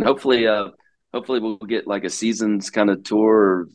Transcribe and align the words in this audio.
man. 0.00 0.06
Hopefully, 0.06 0.46
uh, 0.46 0.70
hopefully 1.12 1.40
we'll 1.40 1.56
get 1.56 1.86
like 1.86 2.04
a 2.04 2.10
seasons 2.10 2.70
kind 2.70 2.90
of 2.90 3.04
tour. 3.04 3.68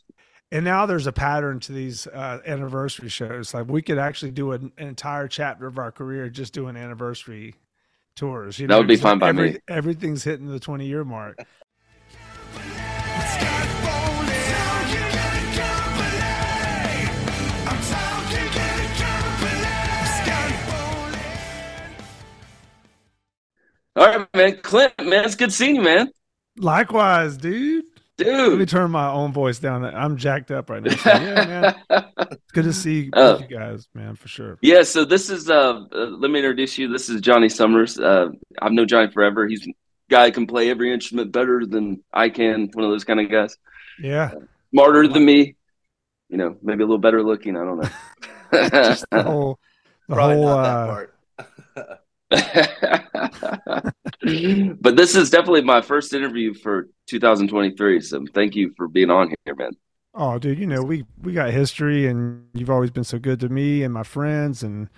And 0.52 0.64
now 0.64 0.86
there's 0.86 1.08
a 1.08 1.12
pattern 1.12 1.60
to 1.62 1.72
these 1.72 2.08
uh, 2.08 2.40
anniversary 2.46 3.10
shows. 3.10 3.54
Like 3.54 3.68
we 3.68 3.82
could 3.82 3.98
actually 3.98 4.32
do 4.32 4.52
an, 4.52 4.72
an 4.78 4.88
entire 4.88 5.28
chapter 5.28 5.68
of 5.68 5.78
our 5.78 5.92
career 5.92 6.30
just 6.30 6.54
doing 6.54 6.76
anniversary 6.78 7.56
tours. 8.16 8.60
You 8.60 8.68
know, 8.68 8.76
that 8.76 8.80
would 8.80 8.88
be 8.88 8.96
fine 8.96 9.20
by 9.20 9.30
every, 9.30 9.54
me. 9.54 9.60
Everything's 9.68 10.24
hitting 10.24 10.48
the 10.48 10.60
20 10.60 10.86
year 10.86 11.04
mark. 11.04 11.40
All 23.98 24.06
right, 24.06 24.28
man. 24.36 24.58
Clint, 24.58 24.94
man, 25.06 25.24
it's 25.24 25.36
good 25.36 25.54
seeing 25.54 25.78
you, 25.78 25.82
man. 25.82 26.12
Likewise, 26.58 27.38
dude. 27.38 27.86
Dude. 28.18 28.28
Let 28.28 28.60
me 28.60 28.66
turn 28.66 28.92
my 28.92 29.10
own 29.10 29.34
voice 29.34 29.60
down. 29.60 29.84
I'm 29.84 30.16
jacked 30.16 30.50
up 30.50 30.70
right 30.70 30.82
now. 30.82 30.96
So, 30.96 31.10
yeah, 31.10 31.76
man. 31.90 32.06
It's 32.18 32.52
good 32.54 32.64
to 32.64 32.74
see 32.74 33.10
uh, 33.12 33.40
you 33.42 33.58
guys, 33.58 33.88
man, 33.94 34.16
for 34.16 34.30
sure. 34.30 34.58
Yeah, 34.62 34.84
so 34.84 35.04
this 35.04 35.30
is 35.30 35.50
uh, 35.50 35.82
uh 35.92 36.06
let 36.18 36.32
me 36.32 36.40
introduce 36.40 36.78
you. 36.78 36.88
This 36.88 37.10
is 37.10 37.20
Johnny 37.20 37.50
Summers. 37.50 38.00
Uh 38.00 38.30
I've 38.62 38.72
known 38.72 38.88
Johnny 38.88 39.12
forever. 39.12 39.46
He's 39.46 39.68
a 39.68 39.72
guy 40.10 40.32
can 40.32 40.48
play 40.48 40.70
every 40.70 40.94
instrument 40.94 41.32
better 41.34 41.66
than 41.66 42.04
I 42.14 42.30
can, 42.30 42.70
one 42.74 42.86
of 42.86 42.92
those 42.92 43.04
kind 43.04 43.20
of 43.20 43.30
guys. 43.30 43.58
Yeah. 44.00 44.32
Uh, 44.34 44.40
smarter 44.72 45.08
than 45.08 45.26
me. 45.26 45.56
You 46.30 46.38
know, 46.38 46.58
maybe 46.62 46.84
a 46.84 46.86
little 46.86 46.98
better 46.98 47.22
looking, 47.22 47.58
I 47.58 47.66
don't 47.66 47.82
know. 47.82 47.90
Just 48.70 49.06
the 49.12 49.24
whole 49.30 49.60
the 50.08 50.16
Probably 50.16 50.36
whole 50.38 51.08
not 52.32 52.58
uh, 52.58 52.70
that 53.12 53.94
part. 54.24 54.82
but 54.82 54.96
this 54.96 55.16
is 55.16 55.30
definitely 55.30 55.62
my 55.62 55.82
first 55.82 56.14
interview 56.14 56.54
for 56.54 56.90
2023. 57.08 58.02
So 58.02 58.26
thank 58.34 58.56
you 58.56 58.74
for 58.76 58.88
being 58.88 59.10
on 59.10 59.34
here, 59.46 59.56
man. 59.56 59.72
Oh, 60.14 60.40
dude, 60.40 60.60
you 60.60 60.66
know 60.66 60.82
we 60.82 61.06
we 61.22 61.34
got 61.34 61.52
history, 61.52 62.08
and 62.08 62.48
you've 62.54 62.70
always 62.70 62.92
been 62.92 63.04
so 63.04 63.20
good 63.20 63.40
to 63.42 63.50
me 63.50 63.84
and 63.84 63.94
my 63.94 64.04
friends, 64.04 64.64
and 64.64 64.90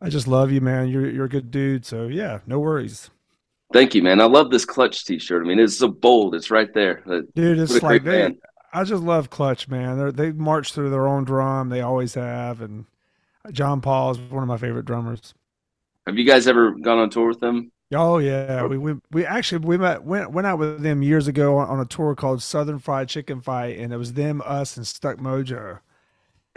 I 0.00 0.08
just 0.08 0.28
love 0.28 0.52
you, 0.52 0.60
man. 0.60 0.88
You're 0.88 1.10
you're 1.10 1.24
a 1.24 1.28
good 1.28 1.50
dude. 1.50 1.84
So 1.84 2.06
yeah, 2.06 2.38
no 2.46 2.60
worries. 2.60 3.10
Thank 3.72 3.96
you, 3.96 4.02
man. 4.02 4.20
I 4.20 4.26
love 4.26 4.50
this 4.50 4.64
clutch 4.64 5.04
T-shirt. 5.04 5.42
I 5.42 5.48
mean, 5.48 5.58
it's 5.58 5.76
so 5.76 5.88
bold. 5.88 6.36
It's 6.36 6.52
right 6.52 6.72
there, 6.72 7.02
dude. 7.34 7.58
It's 7.58 7.82
like 7.82 8.04
they, 8.04 8.36
I 8.76 8.84
just 8.84 9.02
love 9.02 9.30
Clutch, 9.30 9.68
man. 9.68 9.96
They're, 9.96 10.12
they 10.12 10.32
march 10.32 10.74
through 10.74 10.90
their 10.90 11.06
own 11.08 11.24
drum. 11.24 11.70
They 11.70 11.80
always 11.80 12.12
have, 12.12 12.60
and 12.60 12.84
John 13.50 13.80
Paul 13.80 14.10
is 14.10 14.18
one 14.18 14.42
of 14.42 14.48
my 14.48 14.58
favorite 14.58 14.84
drummers. 14.84 15.32
Have 16.06 16.16
you 16.18 16.24
guys 16.24 16.46
ever 16.46 16.70
gone 16.72 16.98
on 16.98 17.10
tour 17.10 17.28
with 17.28 17.40
them? 17.40 17.72
Oh 17.92 18.18
yeah, 18.18 18.66
we 18.66 18.78
we, 18.78 18.94
we 19.12 19.24
actually 19.24 19.66
we 19.66 19.76
met 19.76 20.02
went 20.04 20.32
went 20.32 20.46
out 20.46 20.58
with 20.58 20.82
them 20.82 21.02
years 21.02 21.28
ago 21.28 21.56
on, 21.58 21.68
on 21.68 21.80
a 21.80 21.84
tour 21.84 22.14
called 22.14 22.42
Southern 22.42 22.78
Fried 22.78 23.08
Chicken 23.08 23.40
Fight, 23.40 23.78
and 23.78 23.92
it 23.92 23.96
was 23.96 24.14
them, 24.14 24.42
us, 24.44 24.76
and 24.76 24.86
Stuck 24.86 25.18
Mojo. 25.18 25.78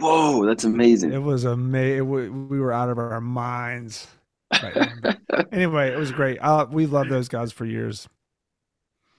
Whoa, 0.00 0.44
that's 0.44 0.64
amazing! 0.64 1.12
It 1.12 1.22
was 1.22 1.44
amazing. 1.44 2.08
We, 2.08 2.28
we 2.28 2.58
were 2.58 2.72
out 2.72 2.90
of 2.90 2.98
our 2.98 3.20
minds. 3.20 4.08
Right 4.52 4.88
anyway, 5.52 5.92
it 5.92 5.98
was 5.98 6.10
great. 6.10 6.40
I, 6.40 6.64
we 6.64 6.86
loved 6.86 7.10
those 7.10 7.28
guys 7.28 7.52
for 7.52 7.64
years. 7.64 8.08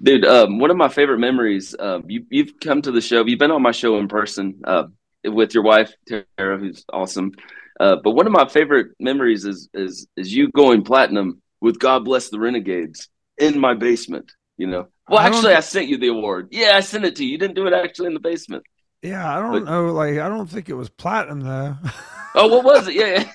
Dude, 0.01 0.25
um, 0.25 0.59
one 0.59 0.71
of 0.71 0.77
my 0.77 0.89
favorite 0.89 1.19
memories. 1.19 1.75
Uh, 1.77 2.01
you 2.07 2.25
you've 2.29 2.59
come 2.59 2.81
to 2.81 2.91
the 2.91 3.01
show. 3.01 3.25
You've 3.25 3.39
been 3.39 3.51
on 3.51 3.61
my 3.61 3.71
show 3.71 3.97
in 3.99 4.09
person 4.09 4.61
uh, 4.65 4.85
with 5.23 5.53
your 5.53 5.63
wife 5.63 5.93
Tara, 6.07 6.57
who's 6.57 6.85
awesome. 6.91 7.31
Uh, 7.79 7.97
but 8.03 8.11
one 8.11 8.27
of 8.27 8.33
my 8.33 8.47
favorite 8.47 8.87
memories 8.99 9.45
is 9.45 9.69
is 9.73 10.07
is 10.15 10.33
you 10.33 10.49
going 10.51 10.83
platinum 10.83 11.41
with 11.61 11.79
God 11.79 12.05
Bless 12.05 12.29
the 12.29 12.39
Renegades 12.39 13.09
in 13.37 13.59
my 13.59 13.73
basement. 13.73 14.31
You 14.57 14.67
know. 14.67 14.87
Well, 15.09 15.19
I 15.19 15.27
actually, 15.27 15.53
I 15.53 15.59
sent 15.59 15.87
you 15.87 15.97
the 15.97 16.07
award. 16.07 16.49
Yeah, 16.51 16.71
I 16.75 16.79
sent 16.79 17.03
it 17.03 17.17
to 17.17 17.25
you. 17.25 17.31
You 17.31 17.37
didn't 17.37 17.55
do 17.55 17.67
it 17.67 17.73
actually 17.73 18.07
in 18.07 18.13
the 18.13 18.19
basement. 18.19 18.63
Yeah, 19.01 19.35
I 19.35 19.41
don't 19.41 19.65
but, 19.65 19.71
know. 19.71 19.87
Like, 19.87 20.19
I 20.19 20.29
don't 20.29 20.47
think 20.47 20.69
it 20.69 20.73
was 20.73 20.89
platinum 20.89 21.41
though. 21.41 21.75
oh, 22.35 22.47
what 22.47 22.63
was 22.63 22.87
it? 22.87 22.93
Yeah, 22.93 23.23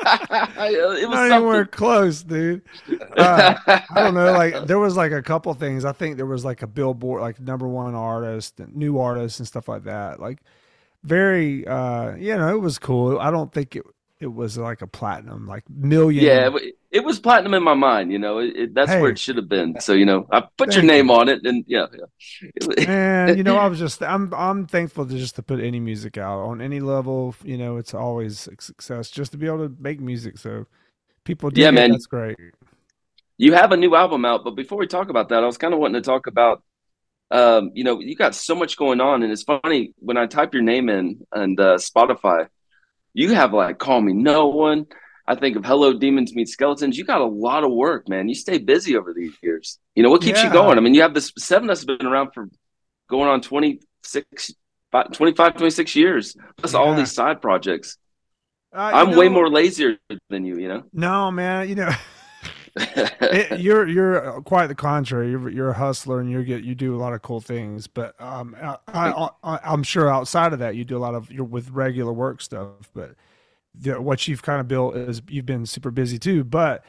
it 0.00 1.08
was 1.08 1.16
not 1.16 1.30
anywhere 1.30 1.64
close, 1.64 2.22
dude. 2.22 2.62
Uh, 3.16 3.54
I 3.66 3.82
don't 3.94 4.14
know. 4.14 4.32
Like, 4.32 4.66
there 4.66 4.80
was 4.80 4.96
like 4.96 5.12
a 5.12 5.22
couple 5.22 5.54
things. 5.54 5.84
I 5.84 5.92
think 5.92 6.16
there 6.16 6.26
was 6.26 6.44
like 6.44 6.62
a 6.62 6.66
billboard, 6.66 7.22
like 7.22 7.38
number 7.40 7.68
one 7.68 7.94
artist, 7.94 8.60
new 8.74 8.98
artist, 8.98 9.38
and 9.38 9.46
stuff 9.46 9.68
like 9.68 9.84
that. 9.84 10.18
Like, 10.18 10.40
very 11.04 11.66
uh 11.66 12.14
you 12.16 12.36
know 12.36 12.54
it 12.54 12.60
was 12.60 12.78
cool. 12.78 13.18
I 13.18 13.30
don't 13.30 13.52
think 13.52 13.76
it 13.76 13.84
it 14.20 14.32
was 14.32 14.56
like 14.56 14.82
a 14.82 14.86
platinum 14.86 15.46
like 15.46 15.68
million. 15.68 16.24
Yeah 16.24 16.50
it 16.92 17.02
was 17.02 17.18
platinum 17.18 17.54
in 17.54 17.62
my 17.62 17.74
mind 17.74 18.12
you 18.12 18.18
know 18.18 18.38
it, 18.38 18.54
it, 18.54 18.74
that's 18.74 18.90
hey, 18.90 19.00
where 19.00 19.10
it 19.10 19.18
should 19.18 19.36
have 19.36 19.48
been. 19.48 19.80
So 19.80 19.94
you 19.94 20.04
know 20.04 20.26
i 20.30 20.42
put 20.56 20.74
your 20.74 20.84
name 20.84 21.08
you. 21.08 21.14
on 21.14 21.28
it 21.28 21.44
and 21.44 21.64
yeah, 21.66 21.86
yeah. 21.92 22.84
and 22.86 23.36
you 23.36 23.42
know 23.42 23.56
i 23.56 23.66
was 23.66 23.78
just 23.78 24.02
i'm 24.02 24.32
i'm 24.34 24.66
thankful 24.66 25.06
to 25.06 25.16
just 25.16 25.36
to 25.36 25.42
put 25.42 25.58
any 25.60 25.80
music 25.80 26.18
out 26.18 26.40
on 26.40 26.60
any 26.60 26.80
level 26.80 27.34
you 27.42 27.56
know 27.56 27.78
it's 27.78 27.94
always 27.94 28.46
a 28.46 28.62
success 28.62 29.10
just 29.10 29.32
to 29.32 29.38
be 29.38 29.46
able 29.46 29.68
to 29.68 29.74
make 29.80 30.00
music. 30.00 30.38
So 30.38 30.66
people 31.24 31.50
do 31.50 31.60
yeah 31.60 31.70
man. 31.70 31.90
that's 31.90 32.06
great. 32.06 32.36
You 33.38 33.54
have 33.54 33.72
a 33.72 33.76
new 33.76 33.96
album 33.96 34.24
out 34.24 34.44
but 34.44 34.54
before 34.54 34.78
we 34.78 34.86
talk 34.86 35.08
about 35.08 35.30
that 35.30 35.42
i 35.42 35.46
was 35.46 35.58
kind 35.58 35.74
of 35.74 35.80
wanting 35.80 36.00
to 36.00 36.06
talk 36.06 36.26
about 36.26 36.62
um, 37.32 37.70
you 37.74 37.82
know, 37.82 37.98
you 37.98 38.14
got 38.14 38.34
so 38.34 38.54
much 38.54 38.76
going 38.76 39.00
on, 39.00 39.22
and 39.22 39.32
it's 39.32 39.42
funny 39.42 39.94
when 39.98 40.18
I 40.18 40.26
type 40.26 40.52
your 40.52 40.62
name 40.62 40.90
in 40.90 41.26
and 41.32 41.58
uh, 41.58 41.76
Spotify, 41.76 42.48
you 43.14 43.32
have 43.32 43.54
like 43.54 43.78
"Call 43.78 44.02
Me 44.02 44.12
No 44.12 44.48
One." 44.48 44.86
I 45.26 45.34
think 45.34 45.56
of 45.56 45.64
"Hello 45.64 45.94
Demons 45.94 46.34
Meet 46.34 46.48
Skeletons." 46.48 46.98
You 46.98 47.04
got 47.04 47.22
a 47.22 47.26
lot 47.26 47.64
of 47.64 47.72
work, 47.72 48.06
man. 48.06 48.28
You 48.28 48.34
stay 48.34 48.58
busy 48.58 48.98
over 48.98 49.14
these 49.14 49.34
years. 49.42 49.78
You 49.94 50.02
know 50.02 50.10
what 50.10 50.20
keeps 50.20 50.40
yeah. 50.40 50.48
you 50.48 50.52
going? 50.52 50.76
I 50.76 50.82
mean, 50.82 50.92
you 50.92 51.00
have 51.00 51.14
this 51.14 51.32
Sevendust 51.32 51.88
have 51.88 51.98
been 51.98 52.06
around 52.06 52.32
for 52.34 52.50
going 53.08 53.30
on 53.30 53.40
26, 53.40 54.52
25, 55.12 55.56
26 55.56 55.96
years, 55.96 56.36
plus 56.58 56.74
yeah. 56.74 56.78
all 56.78 56.94
these 56.94 57.12
side 57.12 57.40
projects. 57.40 57.96
Uh, 58.76 58.90
I'm 58.92 59.10
know, 59.12 59.18
way 59.18 59.30
more 59.30 59.48
lazier 59.48 59.96
than 60.28 60.44
you. 60.44 60.58
You 60.58 60.68
know. 60.68 60.82
No, 60.92 61.30
man. 61.30 61.66
You 61.66 61.76
know. 61.76 61.90
it, 62.76 63.60
you're 63.60 63.86
you're 63.86 64.40
quite 64.42 64.66
the 64.68 64.74
contrary. 64.74 65.30
You're 65.30 65.48
you're 65.50 65.70
a 65.70 65.74
hustler 65.74 66.20
and 66.20 66.30
you 66.30 66.42
get 66.42 66.64
you 66.64 66.74
do 66.74 66.94
a 66.94 66.98
lot 66.98 67.12
of 67.12 67.22
cool 67.22 67.40
things. 67.40 67.86
But 67.86 68.20
um, 68.20 68.56
I, 68.88 69.28
I 69.42 69.60
am 69.64 69.82
sure 69.82 70.10
outside 70.10 70.52
of 70.52 70.58
that 70.60 70.76
you 70.76 70.84
do 70.84 70.96
a 70.96 71.00
lot 71.00 71.14
of 71.14 71.30
you're 71.30 71.44
with 71.44 71.70
regular 71.70 72.12
work 72.12 72.40
stuff. 72.40 72.90
But 72.94 73.14
the, 73.74 74.00
what 74.00 74.26
you've 74.28 74.42
kind 74.42 74.60
of 74.60 74.68
built 74.68 74.96
is 74.96 75.22
you've 75.28 75.46
been 75.46 75.66
super 75.66 75.90
busy 75.90 76.18
too. 76.18 76.44
But 76.44 76.84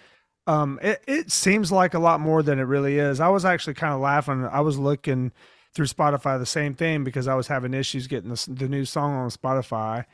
um, 0.48 0.80
it 0.82 1.04
it 1.08 1.32
seems 1.32 1.72
like 1.72 1.94
a 1.94 2.00
lot 2.00 2.20
more 2.20 2.44
than 2.44 2.60
it 2.60 2.64
really 2.64 3.00
is. 3.00 3.20
I 3.20 3.30
was 3.30 3.46
actually 3.46 3.76
kind 3.76 3.94
of 3.94 4.00
laughing. 4.00 4.46
I 4.46 4.62
was 4.62 4.78
looking 4.78 5.32
through 5.74 5.88
Spotify 5.88 6.38
the 6.38 6.46
same 6.46 6.76
thing 6.76 7.04
because 7.04 7.28
I 7.28 7.34
was 7.34 7.48
having 7.48 7.74
issues 7.74 8.08
getting 8.08 8.30
the, 8.30 8.48
the 8.48 8.70
new 8.70 8.86
song 8.86 9.14
on 9.14 9.30
Spotify 9.30 10.06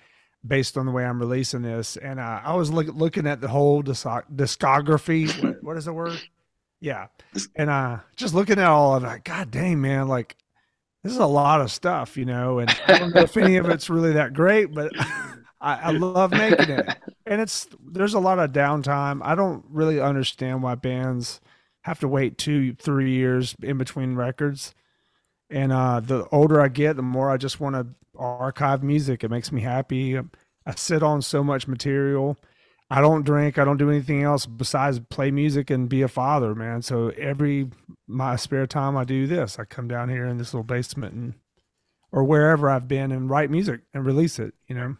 based 0.45 0.77
on 0.77 0.85
the 0.85 0.91
way 0.91 1.05
I'm 1.05 1.19
releasing 1.19 1.61
this. 1.61 1.97
And 1.97 2.19
uh, 2.19 2.41
I 2.43 2.53
was 2.55 2.71
look, 2.71 2.87
looking 2.87 3.27
at 3.27 3.41
the 3.41 3.47
whole 3.47 3.83
discography. 3.83 5.43
what, 5.43 5.63
what 5.63 5.77
is 5.77 5.85
the 5.85 5.93
word? 5.93 6.19
Yeah. 6.81 7.07
And 7.55 7.69
uh, 7.69 7.99
just 8.15 8.33
looking 8.33 8.59
at 8.59 8.67
all 8.67 8.95
of 8.95 9.03
it, 9.03 9.23
God 9.23 9.51
dang, 9.51 9.81
man, 9.81 10.07
like 10.07 10.35
this 11.03 11.13
is 11.13 11.19
a 11.19 11.25
lot 11.25 11.61
of 11.61 11.71
stuff, 11.71 12.17
you 12.17 12.25
know. 12.25 12.59
And 12.59 12.69
I 12.87 12.99
don't 12.99 13.13
know 13.13 13.21
if 13.21 13.37
any 13.37 13.57
of 13.57 13.69
it's 13.69 13.89
really 13.89 14.13
that 14.13 14.33
great, 14.33 14.73
but 14.73 14.91
I, 15.61 15.75
I 15.75 15.91
love 15.91 16.31
making 16.31 16.69
it. 16.69 16.87
And 17.25 17.41
it's 17.41 17.67
there's 17.85 18.13
a 18.13 18.19
lot 18.19 18.39
of 18.39 18.51
downtime. 18.51 19.19
I 19.23 19.35
don't 19.35 19.63
really 19.69 19.99
understand 19.99 20.63
why 20.63 20.75
bands 20.75 21.41
have 21.81 21.99
to 21.99 22.07
wait 22.07 22.37
two, 22.37 22.73
three 22.75 23.11
years 23.11 23.55
in 23.61 23.77
between 23.77 24.15
records. 24.15 24.73
And 25.49 25.71
uh, 25.71 25.99
the 25.99 26.27
older 26.31 26.61
I 26.61 26.67
get, 26.67 26.95
the 26.95 27.01
more 27.01 27.29
I 27.29 27.37
just 27.37 27.59
want 27.59 27.75
to 27.75 27.87
archive 28.19 28.83
music. 28.83 29.23
It 29.23 29.31
makes 29.31 29.51
me 29.51 29.61
happy. 29.61 30.17
I 30.17 30.75
sit 30.75 31.01
on 31.01 31.21
so 31.21 31.43
much 31.43 31.67
material. 31.67 32.37
I 32.91 33.01
don't 33.01 33.23
drink. 33.23 33.57
I 33.57 33.65
don't 33.65 33.77
do 33.77 33.89
anything 33.89 34.23
else 34.23 34.45
besides 34.45 34.99
play 35.09 35.29
music 35.31 35.69
and 35.69 35.87
be 35.87 36.01
a 36.01 36.07
father, 36.07 36.55
man. 36.55 36.81
So 36.81 37.09
every 37.09 37.69
my 38.07 38.35
spare 38.35 38.65
time, 38.65 38.97
I 38.97 39.03
do 39.03 39.27
this. 39.27 39.59
I 39.59 39.65
come 39.65 39.87
down 39.87 40.09
here 40.09 40.25
in 40.25 40.37
this 40.37 40.53
little 40.53 40.63
basement 40.63 41.13
and 41.13 41.33
or 42.11 42.23
wherever 42.23 42.69
I've 42.69 42.87
been 42.87 43.11
and 43.11 43.29
write 43.29 43.51
music 43.51 43.81
and 43.93 44.05
release 44.05 44.39
it. 44.39 44.53
You 44.67 44.75
know. 44.75 44.95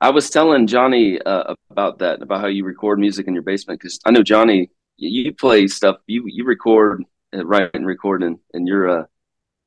I 0.00 0.10
was 0.10 0.28
telling 0.28 0.66
Johnny 0.66 1.20
uh, 1.22 1.54
about 1.70 2.00
that, 2.00 2.20
about 2.22 2.40
how 2.40 2.48
you 2.48 2.64
record 2.64 2.98
music 2.98 3.28
in 3.28 3.34
your 3.34 3.42
basement, 3.42 3.80
because 3.80 3.98
I 4.04 4.10
know 4.10 4.22
Johnny, 4.22 4.70
you 4.96 5.32
play 5.32 5.68
stuff, 5.68 5.96
you 6.06 6.24
you 6.26 6.44
record, 6.44 7.04
uh, 7.34 7.46
write 7.46 7.70
and 7.74 7.86
record 7.86 8.22
in 8.22 8.38
in 8.52 8.66
your 8.66 8.90
uh, 8.90 9.04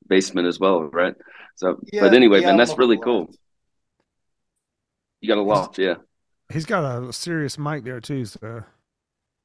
basement 0.06 0.46
as 0.46 0.60
well, 0.60 0.82
right? 0.82 1.14
So, 1.60 1.78
yeah, 1.92 2.00
but 2.00 2.14
anyway, 2.14 2.40
yeah, 2.40 2.46
man, 2.46 2.56
that's 2.56 2.78
really 2.78 2.96
cool. 2.96 3.30
You 5.20 5.28
got 5.28 5.36
a 5.36 5.42
loft, 5.42 5.78
yeah. 5.78 5.96
He's 6.50 6.64
got 6.64 7.02
a 7.02 7.12
serious 7.12 7.58
mic 7.58 7.84
there 7.84 8.00
too. 8.00 8.24
So, 8.24 8.64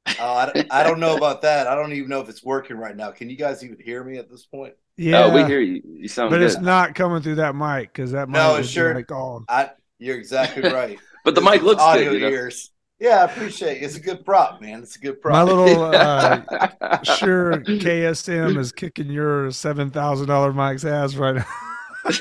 oh, 0.07 0.23
I, 0.23 0.65
I 0.71 0.83
don't 0.83 1.01
know 1.01 1.17
about 1.17 1.41
that. 1.41 1.67
I 1.67 1.75
don't 1.75 1.91
even 1.91 2.07
know 2.07 2.21
if 2.21 2.29
it's 2.29 2.41
working 2.41 2.77
right 2.77 2.95
now. 2.95 3.11
Can 3.11 3.29
you 3.29 3.35
guys 3.35 3.65
even 3.65 3.77
hear 3.83 4.01
me 4.01 4.17
at 4.17 4.31
this 4.31 4.45
point? 4.45 4.75
Yeah, 4.95 5.25
oh, 5.25 5.35
we 5.35 5.43
hear 5.43 5.59
you. 5.59 5.81
You 5.83 6.07
sound, 6.07 6.29
but 6.29 6.37
good. 6.37 6.45
it's 6.45 6.57
not 6.57 6.95
coming 6.95 7.21
through 7.21 7.35
that 7.35 7.53
mic 7.53 7.91
because 7.91 8.13
that 8.13 8.29
mic 8.29 8.35
no, 8.35 8.55
it's 8.55 8.69
sure. 8.69 8.95
Like 8.95 9.11
on. 9.11 9.43
I, 9.49 9.71
you're 9.99 10.17
exactly 10.17 10.63
right. 10.71 10.97
but 11.25 11.35
the 11.35 11.41
mic 11.41 11.63
looks 11.63 11.81
audio 11.81 12.11
good, 12.11 12.13
you 12.13 12.19
know? 12.21 12.29
ears. 12.29 12.71
Yeah, 12.97 13.23
I 13.23 13.25
appreciate 13.25 13.81
it. 13.81 13.83
It's 13.83 13.97
a 13.97 13.99
good 13.99 14.23
prop, 14.23 14.61
man. 14.61 14.81
It's 14.83 14.95
a 14.95 14.99
good 14.99 15.21
prop. 15.21 15.33
My 15.33 15.43
little 15.43 15.83
uh, 15.83 17.01
Shure 17.03 17.57
KSM 17.57 18.57
is 18.57 18.71
kicking 18.71 19.09
your 19.09 19.51
seven 19.51 19.91
thousand 19.91 20.27
dollar 20.27 20.53
mic's 20.53 20.85
ass 20.85 21.15
right 21.15 21.35
now. 21.35 21.45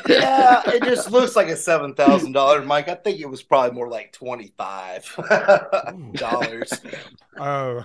Yeah, 0.09 0.63
it 0.67 0.83
just 0.85 1.11
looks 1.11 1.37
like 1.37 1.49
a 1.49 1.57
seven 1.57 1.95
thousand 1.95 2.33
dollar 2.33 2.63
mic. 2.63 2.89
I 2.89 2.95
think 2.95 3.21
it 3.21 3.27
was 3.29 3.43
probably 3.43 3.73
more 3.73 3.89
like 3.89 4.13
twenty 4.13 4.53
five 4.57 5.05
dollars. 6.15 6.73
oh 7.39 7.85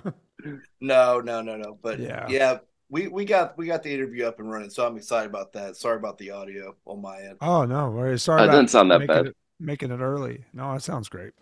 no, 0.80 1.20
no, 1.20 1.42
no, 1.42 1.56
no. 1.56 1.78
But 1.82 1.98
Yeah. 1.98 2.26
yeah, 2.28 2.58
we 2.88 3.08
we 3.08 3.24
got 3.24 3.56
we 3.58 3.66
got 3.66 3.82
the 3.82 3.92
interview 3.92 4.24
up 4.26 4.38
and 4.40 4.50
running, 4.50 4.70
so 4.70 4.86
I'm 4.86 4.96
excited 4.96 5.28
about 5.30 5.52
that. 5.52 5.76
Sorry 5.76 5.96
about 5.96 6.18
the 6.18 6.30
audio 6.30 6.74
on 6.86 7.00
my 7.02 7.20
end. 7.20 7.36
oh 7.40 7.64
no, 7.64 7.90
worries. 7.90 8.22
sorry 8.22 8.42
That 8.42 8.52
doesn't 8.52 8.68
sound 8.68 8.90
that 8.90 9.00
making 9.00 9.14
bad. 9.14 9.26
It, 9.26 9.36
making 9.58 9.90
it 9.90 10.00
early. 10.00 10.44
No, 10.52 10.72
it 10.74 10.82
sounds 10.82 11.08
great. 11.08 11.32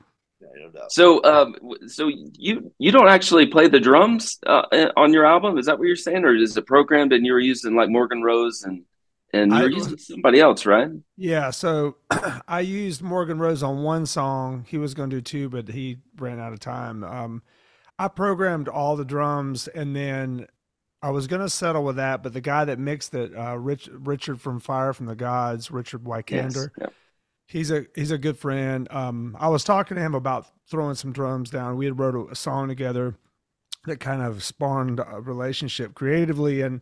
Yeah, 0.40 0.48
no 0.66 0.70
doubt. 0.70 0.92
So, 0.92 1.22
um, 1.24 1.56
so 1.88 2.08
you 2.08 2.72
you 2.78 2.92
don't 2.92 3.08
actually 3.08 3.46
play 3.46 3.68
the 3.68 3.80
drums 3.80 4.38
uh, 4.46 4.62
uh, 4.72 4.92
on 4.96 5.12
your 5.12 5.24
album? 5.26 5.58
Is 5.58 5.66
that 5.66 5.78
what 5.78 5.86
you're 5.86 5.96
saying, 5.96 6.24
or 6.24 6.34
is 6.34 6.56
it 6.56 6.66
programmed 6.66 7.12
and 7.12 7.24
you 7.26 7.32
were 7.32 7.40
using 7.40 7.74
like 7.74 7.88
Morgan 7.88 8.22
Rose 8.22 8.62
and 8.62 8.84
and 9.32 9.52
you 9.52 9.58
I- 9.58 9.64
using 9.66 9.98
somebody 9.98 10.40
else, 10.40 10.64
right? 10.66 10.88
Yeah, 11.16 11.50
so 11.50 11.96
I 12.48 12.60
used 12.60 13.02
Morgan 13.02 13.38
Rose 13.38 13.62
on 13.62 13.82
one 13.82 14.06
song. 14.06 14.64
He 14.68 14.78
was 14.78 14.94
going 14.94 15.10
to 15.10 15.16
do 15.16 15.20
two, 15.22 15.48
but 15.48 15.68
he 15.68 15.98
ran 16.18 16.38
out 16.40 16.52
of 16.52 16.60
time. 16.60 17.04
Um, 17.04 17.42
I 17.98 18.08
programmed 18.08 18.68
all 18.68 18.96
the 18.96 19.04
drums, 19.04 19.68
and 19.68 19.94
then 19.94 20.46
I 21.02 21.10
was 21.10 21.26
going 21.26 21.42
to 21.42 21.48
settle 21.50 21.84
with 21.84 21.96
that. 21.96 22.22
But 22.22 22.32
the 22.32 22.40
guy 22.40 22.64
that 22.64 22.78
mixed 22.78 23.14
it, 23.14 23.36
uh, 23.36 23.56
Rich, 23.58 23.88
Richard 23.92 24.40
from 24.40 24.60
Fire 24.60 24.92
from 24.92 25.06
the 25.06 25.16
Gods, 25.16 25.70
Richard 25.70 26.04
Wykander, 26.04 26.70
Yes. 26.80 26.90
he's 27.46 27.70
a 27.70 27.86
he's 27.94 28.10
a 28.10 28.18
good 28.18 28.38
friend. 28.38 28.86
Um, 28.90 29.36
I 29.38 29.48
was 29.48 29.64
talking 29.64 29.96
to 29.96 30.00
him 30.02 30.14
about 30.14 30.46
throwing 30.70 30.94
some 30.94 31.12
drums 31.12 31.50
down. 31.50 31.76
We 31.76 31.86
had 31.86 31.98
wrote 31.98 32.14
a, 32.14 32.32
a 32.32 32.34
song 32.36 32.68
together 32.68 33.16
that 33.86 34.00
kind 34.00 34.22
of 34.22 34.42
spawned 34.44 35.00
a 35.00 35.20
relationship 35.20 35.94
creatively, 35.94 36.60
and 36.62 36.80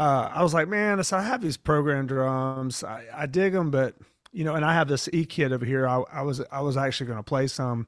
uh, 0.00 0.30
I 0.32 0.42
was 0.42 0.54
like, 0.54 0.66
man, 0.66 1.04
so 1.04 1.18
I 1.18 1.22
have 1.22 1.42
these 1.42 1.58
programmed 1.58 2.08
drums. 2.08 2.82
I, 2.82 3.04
I 3.14 3.26
dig 3.26 3.52
them, 3.52 3.70
but 3.70 3.96
you 4.32 4.44
know, 4.44 4.54
and 4.54 4.64
I 4.64 4.72
have 4.72 4.88
this 4.88 5.10
E 5.12 5.26
kit 5.26 5.52
over 5.52 5.64
here. 5.66 5.86
I, 5.86 6.02
I 6.10 6.22
was 6.22 6.40
I 6.50 6.62
was 6.62 6.78
actually 6.78 7.08
going 7.08 7.18
to 7.18 7.22
play 7.22 7.46
some, 7.48 7.86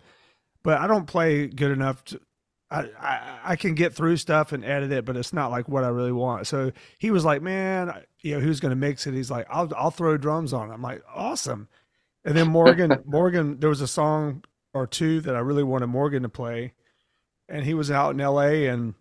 but 0.63 0.79
I 0.79 0.87
don't 0.87 1.07
play 1.07 1.47
good 1.47 1.71
enough 1.71 2.05
to. 2.07 2.21
I, 2.71 2.89
I 3.01 3.39
I 3.45 3.57
can 3.57 3.75
get 3.75 3.95
through 3.95 4.19
stuff 4.19 4.53
and 4.53 4.63
edit 4.63 4.93
it, 4.93 5.07
but 5.07 5.17
it's 5.17 5.33
not 5.33 5.51
like 5.51 5.71
what 5.71 5.85
I 5.85 5.89
really 5.89 6.13
want. 6.13 6.47
So 6.47 6.73
he 6.99 7.11
was 7.11 7.25
like, 7.25 7.41
"Man, 7.41 7.89
I- 7.89 8.05
you 8.21 8.35
know, 8.35 8.41
who's 8.41 8.61
going 8.61 8.71
to 8.71 8.77
mix 8.77 9.07
it?" 9.07 9.15
He's 9.15 9.31
like, 9.31 9.47
"I'll 9.49 9.71
I'll 9.75 9.91
throw 9.91 10.19
drums 10.19 10.53
on." 10.53 10.71
it." 10.71 10.75
I'm 10.75 10.83
like, 10.83 11.03
"Awesome!" 11.15 11.69
And 12.25 12.37
then 12.37 12.49
Morgan 12.49 13.03
Morgan, 13.07 13.59
there 13.59 13.71
was 13.71 13.81
a 13.81 13.89
song 13.89 14.45
or 14.75 14.87
two 14.87 15.23
that 15.23 15.35
I 15.35 15.39
really 15.41 15.63
wanted 15.63 15.87
Morgan 15.87 16.25
to 16.25 16.29
play, 16.29 16.75
and 17.49 17.65
he 17.65 17.73
was 17.73 17.91
out 17.91 18.13
in 18.15 18.21
L.A. 18.21 18.67
and 18.67 18.95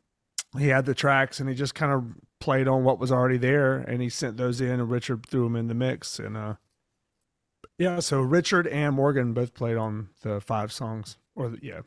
he 0.57 0.67
had 0.69 0.85
the 0.85 0.95
tracks 0.95 1.39
and 1.41 1.49
he 1.49 1.55
just 1.55 1.75
kind 1.75 1.91
of 1.91 2.03
played 2.41 2.67
on 2.67 2.83
what 2.83 2.99
was 2.99 3.11
already 3.11 3.37
there 3.37 3.77
and 3.77 4.01
he 4.01 4.09
sent 4.09 4.37
those 4.37 4.61
in 4.61 4.71
and 4.81 4.91
Richard 4.91 5.25
threw 5.27 5.45
them 5.45 5.55
in 5.55 5.67
the 5.67 5.75
mix 5.75 6.19
and 6.19 6.35
uh 6.37 6.55
yeah 7.77 7.99
so 7.99 8.21
Richard 8.21 8.67
and 8.67 8.95
Morgan 8.95 9.33
both 9.33 9.53
played 9.53 9.77
on 9.77 10.09
the 10.21 10.39
five 10.41 10.71
songs 10.71 11.17
or 11.35 11.49
the, 11.49 11.59
yeah 11.61 11.81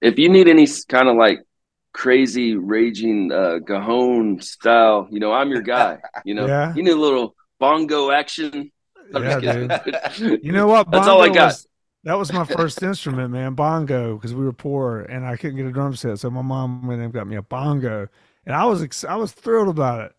If 0.00 0.18
you 0.18 0.28
need 0.28 0.48
any 0.48 0.66
kind 0.88 1.08
of 1.08 1.16
like 1.16 1.40
crazy 1.92 2.56
raging 2.56 3.30
uh, 3.32 3.58
Lajon 3.68 4.42
style, 4.42 5.08
you 5.10 5.20
know, 5.20 5.32
I'm 5.32 5.50
your 5.50 5.62
guy. 5.62 5.98
You 6.24 6.34
know, 6.34 6.44
Yeah. 6.48 6.74
you 6.74 6.82
need 6.82 6.92
a 6.92 6.96
little 6.96 7.34
bongo 7.58 8.10
action. 8.10 8.70
I'm 9.12 9.24
Yeah, 9.24 9.36
kidding. 9.36 9.78
you 10.40 10.52
know 10.52 10.66
what 10.66 10.88
That's 10.90 11.06
all 11.06 11.22
I 11.22 11.28
got. 11.28 11.56
was- 11.56 11.66
that 12.04 12.14
was 12.18 12.32
my 12.32 12.44
first 12.46 12.82
instrument 12.82 13.30
man 13.30 13.54
bongo 13.54 14.14
because 14.14 14.34
we 14.34 14.44
were 14.44 14.52
poor 14.54 15.00
and 15.00 15.26
I 15.26 15.36
couldn't 15.36 15.56
get 15.58 15.66
a 15.66 15.72
drum 15.72 15.94
set 15.96 16.18
so 16.18 16.30
my 16.30 16.40
mom 16.42 16.86
went 16.86 17.02
and 17.02 17.12
got 17.12 17.26
me 17.26 17.36
a 17.36 17.42
bongo 17.42 18.08
and 18.50 18.56
I 18.60 18.64
was 18.66 18.82
ex- 18.82 19.04
I 19.04 19.14
was 19.16 19.30
thrilled 19.32 19.68
about 19.68 20.00
it 20.06 20.12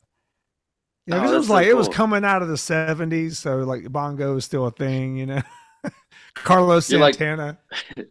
know, 1.07 1.18
Oh, 1.19 1.33
it 1.33 1.38
was 1.38 1.48
so 1.48 1.54
like 1.54 1.68
it 1.68 1.75
was 1.75 1.89
coming 1.89 2.24
out 2.24 2.42
of 2.42 2.48
the 2.48 2.56
70s 2.56 3.33
so 3.36 3.57
like 3.57 3.92
bongo 3.92 4.38
is 4.38 4.45
still 4.45 4.66
a 4.68 4.72
thing 4.72 5.18
you 5.18 5.25
know 5.25 5.42
Carlos 6.36 6.89
You're 6.89 7.01
like- 7.01 7.16
Santana 7.16 7.57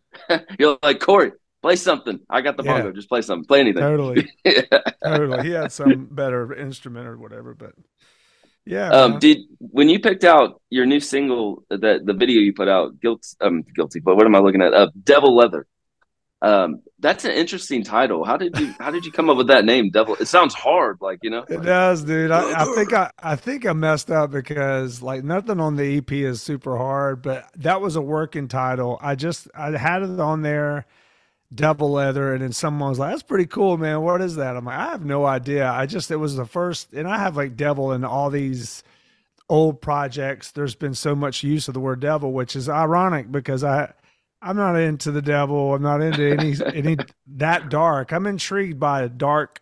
You're 0.59 0.79
like 0.83 1.01
Corey, 1.01 1.33
play 1.63 1.77
something. 1.77 2.21
I 2.29 2.41
got 2.43 2.57
the 2.57 2.63
Yeah. 2.65 2.75
bongo. 2.83 2.93
Just 2.93 3.09
play 3.09 3.23
something. 3.23 3.47
Play 3.47 3.61
anything. 3.61 3.81
totally 3.83 4.29
totally. 5.05 5.43
He 5.49 5.51
had 5.51 5.73
some 5.73 6.07
better 6.11 6.53
instrument 6.55 7.07
or 7.09 7.17
whatever, 7.19 7.55
but 7.55 7.73
yeah. 8.67 8.91
Um, 8.91 9.13
man. 9.13 9.21
did 9.21 9.39
when 9.59 9.89
you 9.89 9.99
picked 9.99 10.25
out 10.25 10.61
your 10.71 10.87
new 10.87 11.01
single, 11.01 11.65
that 11.71 12.05
the 12.07 12.13
video 12.13 12.41
you 12.41 12.53
put 12.53 12.69
out, 12.69 13.01
guilt, 13.01 13.27
um, 13.41 13.65
guilty, 13.75 13.99
but 14.01 14.15
what 14.17 14.27
am 14.27 14.35
I 14.37 14.41
looking 14.41 14.63
at? 14.63 14.73
Uh, 14.75 14.91
Devil 15.03 15.35
Leather. 15.35 15.67
Um, 16.43 16.83
that's 17.01 17.25
an 17.25 17.33
interesting 17.33 17.83
title. 17.83 18.25
How 18.25 18.37
did 18.37 18.59
you 18.59 18.75
how 18.79 18.91
did 18.91 19.05
you 19.05 19.13
come 19.13 19.31
up 19.31 19.37
with 19.37 19.49
that 19.49 19.65
name, 19.65 19.91
Devil? 19.91 20.17
It 20.21 20.27
sounds 20.27 20.55
hard, 20.55 20.99
like 21.01 21.21
you 21.23 21.31
know. 21.31 21.45
it 21.49 21.63
does, 21.63 22.05
dude. 22.05 22.31
I, 22.31 22.63
I 22.63 22.65
think 22.75 22.93
I, 22.93 23.11
I 23.23 23.37
think 23.37 23.67
I 23.67 23.73
messed 23.73 24.11
up 24.11 24.31
because 24.31 25.03
like 25.03 25.25
nothing 25.25 25.61
on 25.61 25.77
the 25.77 25.99
EP 25.99 26.13
is 26.13 26.43
super 26.43 26.77
hard, 26.77 27.23
but 27.23 27.51
that 27.57 27.81
was 27.81 27.97
a 27.97 28.03
working 28.03 28.49
title. 28.49 28.99
I 29.01 29.15
just 29.15 29.49
I 29.55 29.71
had 29.77 30.03
it 30.03 30.21
on 30.21 30.43
there, 30.43 30.87
Devil 31.55 31.93
Leather, 31.93 32.35
and 32.35 32.43
then 32.43 32.53
someone 32.53 32.91
was 32.91 32.99
like, 32.99 33.11
"That's 33.11 33.23
pretty 33.23 33.47
cool, 33.47 33.79
man. 33.79 34.03
What 34.03 34.21
is 34.21 34.37
that?" 34.37 34.57
I'm 34.57 34.67
like, 34.67 34.79
"I 34.79 34.91
have 34.91 35.05
no 35.05 35.25
idea. 35.25 35.71
I 35.71 35.87
just 35.87 36.11
it 36.11 36.17
was 36.17 36.37
the 36.37 36.47
first, 36.47 36.93
and 36.93 37.09
I 37.09 37.19
have 37.19 37.37
like 37.37 37.57
devil 37.57 37.93
in 37.93 38.05
all 38.05 38.31
these 38.31 38.85
old 39.49 39.81
projects. 39.81 40.53
There's 40.53 40.75
been 40.75 40.95
so 40.95 41.15
much 41.15 41.43
use 41.43 41.67
of 41.67 41.75
the 41.75 41.81
word 41.81 42.01
devil, 42.01 42.33
which 42.33 42.55
is 42.55 42.69
ironic 42.69 43.33
because 43.33 43.65
I 43.65 43.95
I'm 44.43 44.57
not 44.57 44.77
into 44.77 45.11
the 45.11 45.23
devil. 45.23 45.75
I'm 45.75 45.83
not 45.83 46.01
into 46.01 46.31
any 46.31 46.55
any 46.75 46.97
that 47.37 47.69
dark. 47.69 48.13
I'm 48.13 48.27
intrigued 48.27 48.81
by 48.81 49.07
dark 49.09 49.61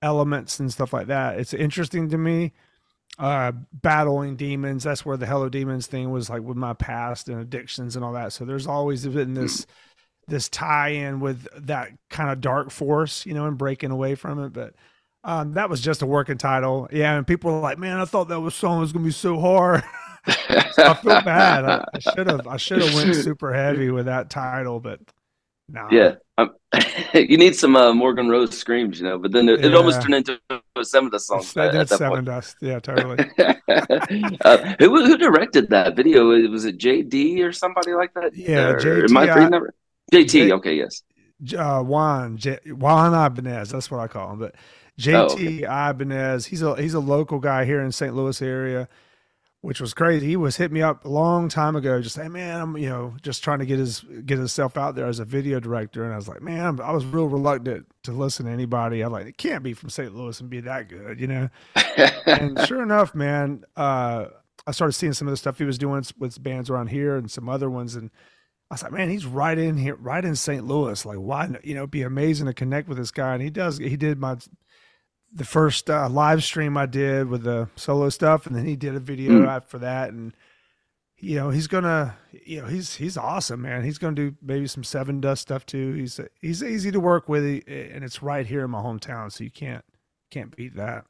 elements 0.00 0.60
and 0.60 0.72
stuff 0.72 0.92
like 0.92 1.08
that. 1.08 1.38
It's 1.38 1.54
interesting 1.54 2.08
to 2.10 2.18
me. 2.18 2.52
Uh, 3.18 3.52
battling 3.72 4.36
demons. 4.36 4.84
That's 4.84 5.04
where 5.04 5.18
the 5.18 5.26
Hello 5.26 5.48
Demons 5.48 5.86
thing 5.86 6.10
was 6.10 6.30
like 6.30 6.42
with 6.42 6.56
my 6.56 6.72
past 6.72 7.28
and 7.28 7.40
addictions 7.40 7.94
and 7.94 8.04
all 8.04 8.14
that. 8.14 8.32
So 8.32 8.44
there's 8.44 8.66
always 8.66 9.06
been 9.06 9.34
this 9.34 9.66
this 10.28 10.48
tie 10.48 10.88
in 10.88 11.20
with 11.20 11.46
that 11.66 11.90
kind 12.08 12.30
of 12.30 12.40
dark 12.40 12.70
force, 12.70 13.26
you 13.26 13.34
know, 13.34 13.46
and 13.46 13.58
breaking 13.58 13.90
away 13.90 14.14
from 14.14 14.42
it. 14.42 14.52
But 14.52 14.74
um, 15.24 15.54
that 15.54 15.68
was 15.68 15.80
just 15.80 16.02
a 16.02 16.06
working 16.06 16.38
title. 16.38 16.88
Yeah, 16.90 17.16
and 17.16 17.26
people 17.26 17.52
were 17.52 17.60
like, 17.60 17.78
"Man, 17.78 17.98
I 18.00 18.04
thought 18.06 18.28
that 18.28 18.40
was 18.40 18.54
song 18.54 18.80
was 18.80 18.92
gonna 18.92 19.04
be 19.04 19.10
so 19.10 19.38
hard." 19.38 19.82
So 20.26 20.84
I 20.84 20.94
feel 20.94 21.20
bad. 21.24 21.64
I 21.94 21.98
should 21.98 22.26
have 22.26 22.46
I 22.46 22.56
should 22.56 22.82
have 22.82 22.94
went 22.94 23.14
super 23.16 23.52
heavy 23.52 23.90
with 23.90 24.06
that 24.06 24.30
title, 24.30 24.80
but 24.80 25.00
no. 25.68 25.88
Yeah, 25.90 26.14
um, 26.38 26.50
you 27.14 27.38
need 27.38 27.56
some 27.56 27.76
uh, 27.76 27.92
Morgan 27.94 28.28
Rose 28.28 28.56
screams, 28.56 29.00
you 29.00 29.06
know. 29.06 29.18
But 29.18 29.32
then 29.32 29.48
it, 29.48 29.64
it 29.64 29.74
almost 29.74 30.02
turned 30.02 30.14
into 30.14 30.38
a 30.76 30.84
seven 30.84 31.06
of 31.06 31.12
the 31.12 31.20
songs 31.20 31.52
That, 31.54 31.74
at, 31.74 31.88
that 31.88 31.98
seven 31.98 32.10
point. 32.10 32.26
dust. 32.26 32.56
Yeah, 32.60 32.78
totally. 32.80 33.30
uh, 34.44 34.74
who 34.78 35.04
who 35.04 35.16
directed 35.16 35.70
that 35.70 35.96
video? 35.96 36.24
Was 36.50 36.64
it 36.64 36.78
JD 36.78 37.40
or 37.42 37.52
somebody 37.52 37.94
like 37.94 38.12
that? 38.14 38.34
Yeah, 38.36 38.70
Or 38.70 39.04
Am 39.04 39.16
I 39.16 39.26
JT, 39.26 39.34
reading 39.34 39.50
that? 39.50 39.62
JT. 40.12 40.28
J- 40.30 40.52
okay, 40.52 40.74
yes. 40.74 41.02
Uh, 41.56 41.82
Juan 41.82 42.36
J- 42.36 42.60
Juan 42.66 43.14
Ibanez. 43.14 43.70
That's 43.70 43.90
what 43.90 44.00
I 44.00 44.08
call 44.08 44.32
him. 44.32 44.38
But 44.38 44.54
Oh, 44.54 45.28
JT 45.36 45.62
Ibanez. 45.62 46.46
He's 46.46 46.60
a 46.62 46.76
he's 46.80 46.94
a 46.94 47.00
local 47.00 47.38
guy 47.38 47.64
here 47.64 47.80
in 47.80 47.92
St. 47.92 48.14
Louis 48.14 48.40
area, 48.42 48.88
which 49.62 49.80
was 49.80 49.94
crazy. 49.94 50.26
He 50.26 50.36
was 50.36 50.56
hitting 50.56 50.74
me 50.74 50.82
up 50.82 51.04
a 51.04 51.08
long 51.08 51.48
time 51.48 51.76
ago, 51.76 52.02
just 52.02 52.16
saying, 52.16 52.32
"Man, 52.32 52.60
I'm 52.60 52.76
you 52.76 52.88
know 52.88 53.14
just 53.22 53.42
trying 53.42 53.60
to 53.60 53.66
get 53.66 53.78
his 53.78 54.00
get 54.00 54.38
himself 54.38 54.76
out 54.76 54.96
there 54.96 55.06
as 55.06 55.20
a 55.20 55.24
video 55.24 55.60
director." 55.60 56.04
And 56.04 56.12
I 56.12 56.16
was 56.16 56.28
like, 56.28 56.42
"Man, 56.42 56.66
I'm, 56.66 56.76
was 56.76 57.06
real 57.06 57.28
reluctant 57.28 57.86
to 58.02 58.12
listen 58.12 58.46
to 58.46 58.52
anybody. 58.52 59.00
I'm 59.00 59.12
like, 59.12 59.26
it 59.26 59.38
can't 59.38 59.62
be 59.62 59.72
from 59.72 59.88
St. 59.88 60.14
Louis 60.14 60.38
and 60.40 60.50
be 60.50 60.60
that 60.60 60.88
good, 60.88 61.20
you 61.20 61.28
know." 61.28 61.48
and 62.26 62.60
sure 62.66 62.82
enough, 62.82 63.14
man, 63.14 63.64
uh, 63.76 64.26
I 64.66 64.72
started 64.72 64.92
seeing 64.94 65.12
some 65.12 65.28
of 65.28 65.32
the 65.32 65.36
stuff 65.36 65.58
he 65.58 65.64
was 65.64 65.78
doing 65.78 66.04
with 66.18 66.42
bands 66.42 66.68
around 66.68 66.88
here 66.88 67.16
and 67.16 67.30
some 67.30 67.48
other 67.48 67.70
ones, 67.70 67.94
and 67.94 68.10
I 68.68 68.74
was 68.74 68.82
like, 68.82 68.92
man, 68.92 69.10
he's 69.10 69.26
right 69.26 69.58
in 69.58 69.76
here, 69.76 69.94
right 69.96 70.24
in 70.24 70.34
St. 70.34 70.66
Louis. 70.66 71.04
Like, 71.04 71.18
why? 71.18 71.48
You 71.62 71.74
know, 71.74 71.82
it'd 71.82 71.90
be 71.90 72.02
amazing 72.02 72.46
to 72.46 72.54
connect 72.54 72.88
with 72.88 72.98
this 72.98 73.10
guy, 73.10 73.34
and 73.34 73.42
he 73.42 73.50
does. 73.50 73.78
He 73.78 73.96
did 73.96 74.18
my 74.18 74.38
the 75.34 75.44
first 75.44 75.88
uh, 75.88 76.08
live 76.08 76.44
stream 76.44 76.76
I 76.76 76.86
did 76.86 77.28
with 77.28 77.42
the 77.44 77.68
solo 77.76 78.08
stuff, 78.10 78.46
and 78.46 78.54
then 78.54 78.66
he 78.66 78.76
did 78.76 78.94
a 78.94 79.00
video 79.00 79.32
Mm. 79.32 79.48
after 79.48 79.78
that, 79.78 80.10
and 80.10 80.32
you 81.18 81.36
know, 81.36 81.50
he's 81.50 81.68
gonna, 81.68 82.16
you 82.44 82.60
know, 82.60 82.66
he's 82.66 82.96
he's 82.96 83.16
awesome, 83.16 83.62
man. 83.62 83.84
He's 83.84 83.98
gonna 83.98 84.14
do 84.16 84.34
maybe 84.42 84.66
some 84.66 84.82
Sevendust 84.82 85.38
stuff 85.38 85.64
too. 85.64 85.92
He's 85.94 86.20
he's 86.40 86.62
easy 86.62 86.90
to 86.90 87.00
work 87.00 87.28
with, 87.28 87.44
and 87.44 88.02
it's 88.04 88.22
right 88.22 88.44
here 88.46 88.64
in 88.64 88.70
my 88.70 88.80
hometown, 88.82 89.30
so 89.30 89.44
you 89.44 89.50
can't 89.50 89.84
can't 90.30 90.54
beat 90.56 90.76
that. 90.76 91.04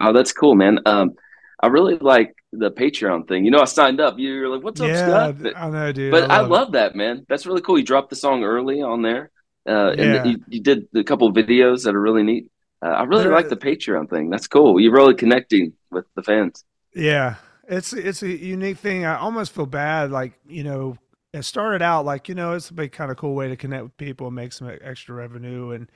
oh, 0.00 0.12
that's 0.12 0.32
cool, 0.32 0.54
man. 0.54 0.78
Um, 0.86 1.12
I 1.60 1.66
really 1.66 1.96
like 1.98 2.34
the 2.52 2.70
Patreon 2.70 3.26
thing. 3.26 3.44
You 3.44 3.50
know, 3.50 3.58
I 3.60 3.64
signed 3.64 4.00
up. 4.00 4.14
You're 4.18 4.48
like, 4.48 4.62
"What's 4.62 4.80
up, 4.80 4.86
yeah, 4.88 5.32
Scott?" 5.32 5.52
I 5.56 5.68
know, 5.68 5.92
dude. 5.92 6.12
but 6.12 6.30
I 6.30 6.42
it. 6.44 6.48
love 6.48 6.72
that, 6.72 6.94
man. 6.94 7.26
That's 7.28 7.44
really 7.46 7.60
cool. 7.60 7.76
You 7.78 7.84
dropped 7.84 8.10
the 8.10 8.16
song 8.16 8.44
early 8.44 8.80
on 8.80 9.02
there, 9.02 9.30
uh, 9.68 9.92
Yeah. 9.98 10.04
and 10.22 10.30
you, 10.30 10.38
you 10.48 10.60
did 10.62 10.86
a 10.94 11.02
couple 11.02 11.26
of 11.26 11.34
videos 11.34 11.84
that 11.84 11.94
are 11.96 12.00
really 12.00 12.22
neat. 12.22 12.50
Uh, 12.82 12.86
I 12.90 13.02
really 13.04 13.24
There- 13.24 13.32
like 13.32 13.48
the 13.48 13.56
Patreon 13.56 14.08
thing. 14.08 14.30
That's 14.30 14.46
cool. 14.46 14.78
You're 14.80 14.92
really 14.92 15.14
connecting 15.14 15.72
with 15.90 16.06
the 16.14 16.22
fans. 16.22 16.64
Yeah, 16.94 17.36
it's 17.68 17.92
it's 17.92 18.22
a 18.22 18.28
unique 18.28 18.78
thing. 18.78 19.04
I 19.04 19.16
almost 19.16 19.52
feel 19.52 19.66
bad, 19.66 20.10
like 20.10 20.32
you 20.48 20.62
know, 20.64 20.96
it 21.32 21.42
started 21.42 21.82
out 21.82 22.04
like 22.04 22.28
you 22.28 22.34
know 22.34 22.52
it's 22.52 22.70
a 22.70 22.74
big 22.74 22.92
kind 22.92 23.10
of 23.10 23.16
cool 23.16 23.34
way 23.34 23.48
to 23.48 23.56
connect 23.56 23.82
with 23.82 23.96
people 23.96 24.26
and 24.28 24.36
make 24.36 24.52
some 24.52 24.70
extra 24.82 25.14
revenue 25.14 25.70
and 25.72 25.90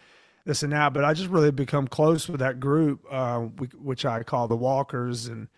this 0.44 0.62
and 0.62 0.72
that. 0.72 0.92
But 0.92 1.04
I 1.04 1.14
just 1.14 1.30
really 1.30 1.50
become 1.52 1.86
close 1.86 2.28
with 2.28 2.40
that 2.40 2.58
group, 2.60 3.04
uh, 3.10 3.40
which 3.40 4.04
I 4.04 4.22
call 4.22 4.48
the 4.48 4.56
Walkers, 4.56 5.26
and 5.26 5.48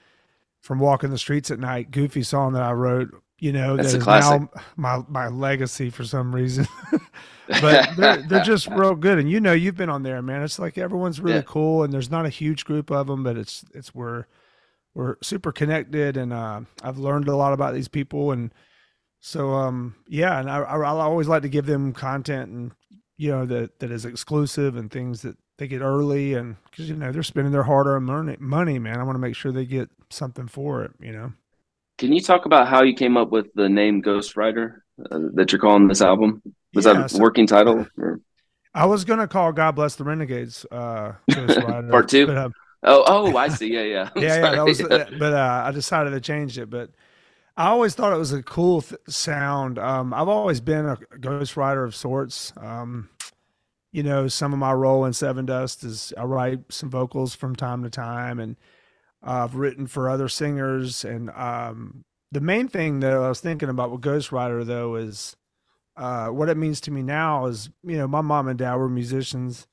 from 0.61 0.79
walking 0.79 1.11
the 1.11 1.19
streets 1.19 1.51
at 1.51 1.59
night, 1.59 1.91
goofy 1.91 2.23
song 2.23 2.53
that 2.53 2.63
I 2.63 2.73
wrote. 2.73 3.11
You 3.39 3.53
know, 3.53 3.77
That's 3.77 3.93
that 3.93 3.99
is 3.99 4.07
now 4.07 4.49
my 4.77 5.03
my 5.09 5.29
legacy 5.29 5.91
for 5.91 6.05
some 6.05 6.35
reason. 6.35 6.67
but 7.61 7.95
they're 7.97 8.23
they're 8.23 8.45
just 8.45 8.69
real 8.69 8.95
good, 8.95 9.19
and 9.19 9.31
you 9.31 9.39
know, 9.39 9.53
you've 9.53 9.77
been 9.77 9.91
on 9.91 10.03
there, 10.03 10.23
man. 10.23 10.43
It's 10.43 10.59
like 10.59 10.79
everyone's 10.79 11.21
really 11.21 11.37
yeah. 11.37 11.43
cool, 11.43 11.83
and 11.83 11.93
there's 11.93 12.11
not 12.11 12.25
a 12.25 12.31
huge 12.31 12.65
group 12.65 12.91
of 12.91 13.07
them, 13.07 13.23
but 13.23 13.37
it's 13.37 13.65
it's 13.75 13.95
we're 13.95 14.25
we're 14.95 15.17
super 15.23 15.53
connected, 15.53 16.17
and 16.17 16.33
uh, 16.33 16.63
I've 16.83 16.97
learned 16.97 17.29
a 17.29 17.37
lot 17.37 17.53
about 17.53 17.75
these 17.75 17.89
people, 17.89 18.33
and 18.33 18.51
so 19.21 19.51
um 19.53 19.95
yeah, 20.09 20.39
and 20.39 20.51
I 20.51 20.61
I 20.61 20.87
always 20.87 21.29
like 21.29 21.43
to 21.43 21.49
give 21.49 21.67
them 21.67 21.93
content 21.93 22.51
and 22.51 22.73
you 23.17 23.31
know 23.31 23.47
that 23.47 23.79
that 23.81 23.91
is 23.91 24.05
exclusive 24.05 24.77
and 24.77 24.91
things 24.91 25.23
that 25.23 25.37
they 25.59 25.69
get 25.69 25.83
early 25.83 26.35
and 26.35 26.57
because 26.65 26.89
you 26.89 26.97
know 26.97 27.13
they're 27.13 27.23
spending 27.23 27.53
their 27.53 27.63
hard-earned 27.63 28.05
money, 28.05 28.37
money 28.41 28.79
man 28.79 28.99
i 28.99 29.03
want 29.03 29.15
to 29.15 29.21
make 29.21 29.37
sure 29.37 29.53
they 29.53 29.65
get 29.65 29.89
something 30.11 30.49
for 30.49 30.85
it 30.85 30.93
you 31.01 31.13
know 31.13 31.33
can 31.99 32.13
you 32.13 32.21
talk 32.21 32.45
about 32.47 32.69
how 32.69 32.83
you 32.83 32.95
came 32.95 33.17
up 33.17 33.31
with 33.31 33.47
the 33.55 33.69
name 33.69 34.03
ghostwriter 34.03 34.79
uh, 35.11 35.19
that 35.35 35.53
you're 35.53 35.61
calling 35.61 35.89
this 35.89 36.03
album 36.03 36.43
was 36.75 36.87
yeah, 36.87 36.95
that 36.95 37.07
a 37.07 37.09
so, 37.09 37.19
working 37.19 37.47
title 37.47 37.87
or? 37.99 38.21
i 38.75 38.85
was 38.87 39.05
gonna 39.05 39.29
call 39.29 39.53
god 39.53 39.73
bless 39.73 39.97
the 39.97 40.05
renegades 40.05 40.67
uh 40.71 41.13
ghost 41.33 41.59
rider 41.63 41.89
part 41.89 42.09
two 42.09 42.27
but, 42.27 42.37
uh, 42.37 42.49
oh 42.85 43.05
oh 43.07 43.37
i 43.37 43.49
see 43.49 43.73
yeah 43.73 43.83
yeah 43.83 44.11
yeah, 44.17 44.23
yeah 44.23 44.51
that 44.55 44.65
was 44.65 44.83
but 45.19 45.33
uh, 45.33 45.63
i 45.67 45.71
decided 45.71 46.11
to 46.11 46.21
change 46.21 46.59
it 46.59 46.71
but 46.71 46.91
I 47.57 47.69
always 47.69 47.95
thought 47.95 48.13
it 48.13 48.19
was 48.19 48.33
a 48.33 48.43
cool 48.43 48.83
th- 48.83 49.01
sound. 49.09 49.79
Um, 49.79 50.13
I've 50.13 50.29
always 50.29 50.61
been 50.61 50.87
a 50.87 50.97
ghostwriter 51.19 51.85
of 51.85 51.95
sorts. 51.95 52.53
Um, 52.57 53.11
you 53.93 54.03
know, 54.03 54.27
some 54.27 54.53
of 54.53 54.59
my 54.59 54.73
role 54.73 55.05
in 55.05 55.13
Sevendust 55.13 55.85
is 55.85 56.13
I 56.19 56.25
write 56.25 56.61
some 56.71 56.91
vocals 56.91 57.33
from 57.35 57.55
time 57.55 57.85
to 57.85 57.91
time, 57.91 58.41
and 58.41 58.57
I've 59.25 59.57
written 59.57 59.87
for 59.87 60.09
other 60.09 60.29
singers. 60.29 61.05
And 61.05 61.31
um, 61.31 62.05
the 62.31 62.41
main 62.41 62.69
thing 62.69 63.01
that 63.01 63.13
I 63.13 63.29
was 63.29 63.41
thinking 63.41 63.69
about 63.69 63.91
with 63.91 64.03
ghostwriter 64.03 64.65
though 64.65 64.97
is 64.97 65.35
uh, 65.97 66.29
what 66.29 66.49
it 66.49 66.57
means 66.57 66.81
to 66.83 66.91
me 66.91 67.03
now 67.03 67.47
is 67.47 67.71
you 67.85 67.97
know 67.97 68.09
my 68.09 68.21
mom 68.21 68.49
and 68.49 68.59
dad 68.59 68.75
were 68.77 68.89
musicians, 68.89 69.67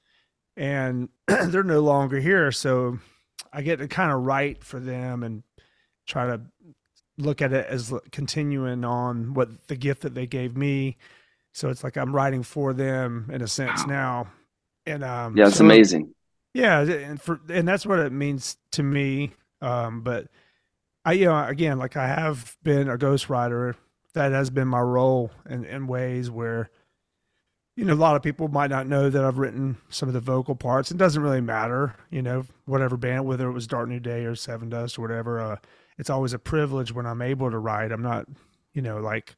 and 0.55 1.09
they're 1.27 1.63
no 1.63 1.79
longer 1.79 2.19
here, 2.19 2.51
so 2.51 2.99
I 3.51 3.61
get 3.61 3.79
to 3.79 3.87
kind 3.87 4.11
of 4.11 4.21
write 4.21 4.63
for 4.63 4.79
them 4.79 5.23
and 5.23 5.43
try 6.05 6.27
to 6.27 6.41
look 7.17 7.41
at 7.41 7.53
it 7.53 7.65
as 7.67 7.93
continuing 8.11 8.85
on 8.85 9.33
what 9.33 9.67
the 9.67 9.75
gift 9.75 10.01
that 10.03 10.13
they 10.13 10.27
gave 10.27 10.55
me. 10.55 10.97
So 11.53 11.69
it's 11.69 11.83
like 11.83 11.97
I'm 11.97 12.15
writing 12.15 12.43
for 12.43 12.73
them 12.73 13.29
in 13.31 13.41
a 13.41 13.47
sense 13.47 13.81
wow. 13.81 13.87
now. 13.87 14.27
And 14.85 15.03
um 15.03 15.37
Yeah, 15.37 15.47
it's 15.47 15.57
so, 15.57 15.65
amazing. 15.65 16.13
Yeah, 16.53 16.81
and 16.81 17.21
for 17.21 17.39
and 17.49 17.67
that's 17.67 17.85
what 17.85 17.99
it 17.99 18.11
means 18.11 18.57
to 18.73 18.83
me. 18.83 19.31
Um 19.61 20.01
but 20.01 20.27
I 21.05 21.13
you 21.13 21.25
know 21.25 21.45
again 21.45 21.77
like 21.77 21.97
I 21.97 22.07
have 22.07 22.57
been 22.63 22.89
a 22.89 22.97
ghostwriter. 22.97 23.75
That 24.13 24.33
has 24.33 24.49
been 24.49 24.67
my 24.67 24.81
role 24.81 25.31
in 25.49 25.63
in 25.63 25.87
ways 25.87 26.29
where 26.29 26.69
you 27.75 27.85
know, 27.85 27.93
a 27.93 27.95
lot 27.95 28.15
of 28.15 28.21
people 28.21 28.47
might 28.47 28.69
not 28.69 28.87
know 28.87 29.09
that 29.09 29.23
I've 29.23 29.37
written 29.37 29.77
some 29.89 30.09
of 30.09 30.13
the 30.13 30.19
vocal 30.19 30.55
parts. 30.55 30.91
It 30.91 30.97
doesn't 30.97 31.23
really 31.23 31.41
matter, 31.41 31.95
you 32.09 32.21
know, 32.21 32.45
whatever 32.65 32.97
band, 32.97 33.25
whether 33.25 33.47
it 33.47 33.53
was 33.53 33.65
Dark 33.65 33.87
New 33.87 33.99
Day 33.99 34.25
or 34.25 34.33
Sevendust 34.33 34.99
or 34.99 35.01
whatever. 35.01 35.39
Uh, 35.39 35.55
it's 35.97 36.09
always 36.09 36.33
a 36.33 36.39
privilege 36.39 36.93
when 36.93 37.05
I'm 37.05 37.21
able 37.21 37.49
to 37.49 37.57
write. 37.57 37.91
I'm 37.91 38.01
not, 38.01 38.27
you 38.73 38.81
know, 38.81 38.99
like 38.99 39.35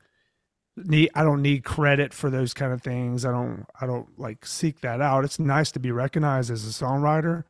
need 0.75 1.11
I 1.13 1.23
don't 1.23 1.41
need 1.41 1.63
credit 1.63 2.13
for 2.13 2.29
those 2.29 2.53
kind 2.53 2.73
of 2.73 2.81
things. 2.81 3.23
I 3.23 3.31
don't 3.31 3.65
I 3.79 3.85
don't 3.85 4.17
like 4.19 4.45
seek 4.45 4.81
that 4.81 4.99
out. 4.99 5.23
It's 5.23 5.39
nice 5.39 5.71
to 5.71 5.79
be 5.79 5.91
recognized 5.91 6.49
as 6.49 6.65
a 6.65 6.71
songwriter, 6.71 7.43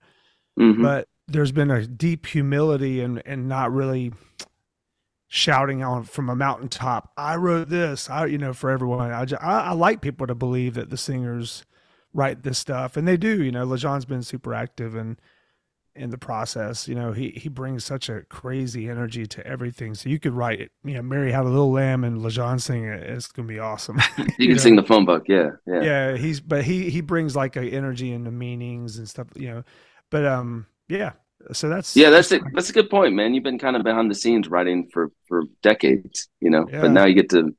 mm-hmm. 0.59 0.81
but 0.81 1.07
there's 1.27 1.51
been 1.51 1.71
a 1.71 1.85
deep 1.85 2.25
humility 2.25 3.01
and 3.01 3.21
and 3.25 3.47
not 3.47 3.71
really 3.71 4.13
shouting 5.27 5.83
on 5.83 6.03
from 6.03 6.29
a 6.29 6.35
mountaintop. 6.35 7.11
I 7.17 7.35
wrote 7.35 7.69
this. 7.69 8.09
I 8.09 8.25
you 8.25 8.37
know 8.37 8.53
for 8.53 8.69
everyone. 8.69 9.11
I 9.11 9.25
just, 9.25 9.41
I, 9.41 9.61
I 9.61 9.71
like 9.71 10.01
people 10.01 10.27
to 10.27 10.35
believe 10.35 10.75
that 10.75 10.89
the 10.89 10.97
singers 10.97 11.63
write 12.13 12.43
this 12.43 12.59
stuff, 12.59 12.97
and 12.97 13.07
they 13.07 13.17
do. 13.17 13.41
You 13.41 13.51
know, 13.51 13.65
Lajon's 13.65 14.05
been 14.05 14.23
super 14.23 14.53
active 14.53 14.95
and 14.95 15.19
in 15.95 16.09
the 16.09 16.17
process. 16.17 16.87
You 16.87 16.95
know, 16.95 17.11
he 17.11 17.29
he 17.31 17.49
brings 17.49 17.83
such 17.83 18.09
a 18.09 18.21
crazy 18.23 18.89
energy 18.89 19.25
to 19.27 19.45
everything. 19.45 19.93
So 19.93 20.09
you 20.09 20.19
could 20.19 20.33
write, 20.33 20.61
it. 20.61 20.71
you 20.83 20.93
know, 20.93 21.01
Mary 21.01 21.31
had 21.31 21.45
a 21.45 21.49
little 21.49 21.71
lamb 21.71 22.03
and 22.03 22.19
Lajon 22.19 22.59
sing 22.59 22.83
it. 22.85 23.03
It's 23.03 23.27
gonna 23.27 23.47
be 23.47 23.59
awesome. 23.59 23.99
you, 24.17 24.25
you 24.37 24.47
can 24.47 24.55
know? 24.55 24.61
sing 24.61 24.75
the 24.75 24.83
phone 24.83 25.05
book, 25.05 25.23
yeah, 25.27 25.51
yeah. 25.67 25.81
Yeah, 25.81 26.17
he's 26.17 26.41
but 26.41 26.63
he 26.63 26.89
he 26.89 27.01
brings 27.01 27.35
like 27.35 27.55
a 27.55 27.63
energy 27.63 28.11
and 28.11 28.25
the 28.25 28.31
meanings 28.31 28.97
and 28.97 29.07
stuff, 29.07 29.27
you 29.35 29.49
know. 29.49 29.63
But 30.09 30.25
um, 30.25 30.67
yeah. 30.87 31.11
So 31.51 31.67
that's 31.67 31.95
yeah, 31.95 32.09
that's 32.09 32.31
it. 32.31 32.41
That's 32.53 32.69
a 32.69 32.73
good 32.73 32.89
point, 32.89 33.13
man. 33.15 33.33
You've 33.33 33.43
been 33.43 33.59
kind 33.59 33.75
of 33.75 33.83
behind 33.83 34.09
the 34.09 34.15
scenes 34.15 34.47
writing 34.47 34.89
for 34.93 35.11
for 35.27 35.43
decades, 35.61 36.29
you 36.39 36.49
know. 36.49 36.65
Yeah. 36.69 36.81
But 36.81 36.91
now 36.91 37.05
you 37.05 37.15
get 37.15 37.29
to 37.31 37.53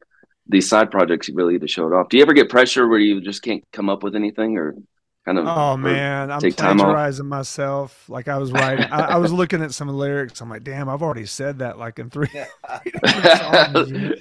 these 0.47 0.69
side 0.69 0.91
projects. 0.91 1.29
You 1.29 1.35
really 1.35 1.59
to 1.59 1.69
show 1.69 1.87
it 1.87 1.93
off. 1.93 2.09
Do 2.09 2.17
you 2.17 2.23
ever 2.23 2.33
get 2.33 2.49
pressure 2.49 2.89
where 2.89 2.99
you 2.99 3.21
just 3.21 3.43
can't 3.43 3.63
come 3.73 3.91
up 3.91 4.03
with 4.03 4.17
anything, 4.17 4.57
or 4.57 4.75
kind 5.25 5.39
of 5.39 5.47
oh 5.47 5.75
man 5.75 6.31
i'm 6.31 6.39
plagiarizing 6.39 7.25
myself 7.25 8.07
like 8.11 8.29
i 8.29 8.37
was 8.37 8.53
writing 8.53 8.85
I, 8.91 9.13
I, 9.13 9.17
was 9.17 9.33
looking 9.33 9.63
at 9.63 9.73
some 9.73 9.89
lyrics 9.89 10.43
i'm 10.43 10.51
like 10.51 10.65
damn 10.65 10.87
i've 10.87 11.03
already 11.03 11.25
said 11.25 11.61
that 11.61 11.79
like 11.79 11.99
in 11.99 12.11
three 12.11 12.29
songs, 13.07 14.21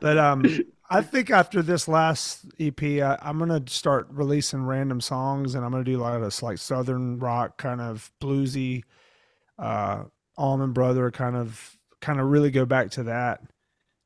but 0.00 0.18
um 0.18 0.44
i 0.90 1.02
think 1.02 1.30
after 1.30 1.62
this 1.62 1.88
last 1.88 2.44
ep 2.58 2.82
I, 2.82 3.18
am 3.22 3.38
gonna 3.38 3.62
start 3.66 4.08
releasing 4.10 4.64
random 4.64 5.00
songs 5.00 5.54
and 5.54 5.64
i'm 5.64 5.70
gonna 5.70 5.84
do 5.84 5.98
a 5.98 6.02
lot 6.02 6.16
of 6.16 6.22
this 6.22 6.42
like 6.42 6.58
southern 6.58 7.18
rock 7.18 7.58
kind 7.58 7.80
of 7.80 8.10
bluesy 8.20 8.84
uh 9.58 10.04
Allman 10.38 10.72
Brother 10.72 11.10
kind 11.10 11.34
of 11.34 11.78
kind 12.02 12.20
of 12.20 12.26
really 12.26 12.50
go 12.50 12.66
back 12.66 12.90
to 12.90 13.04
that 13.04 13.40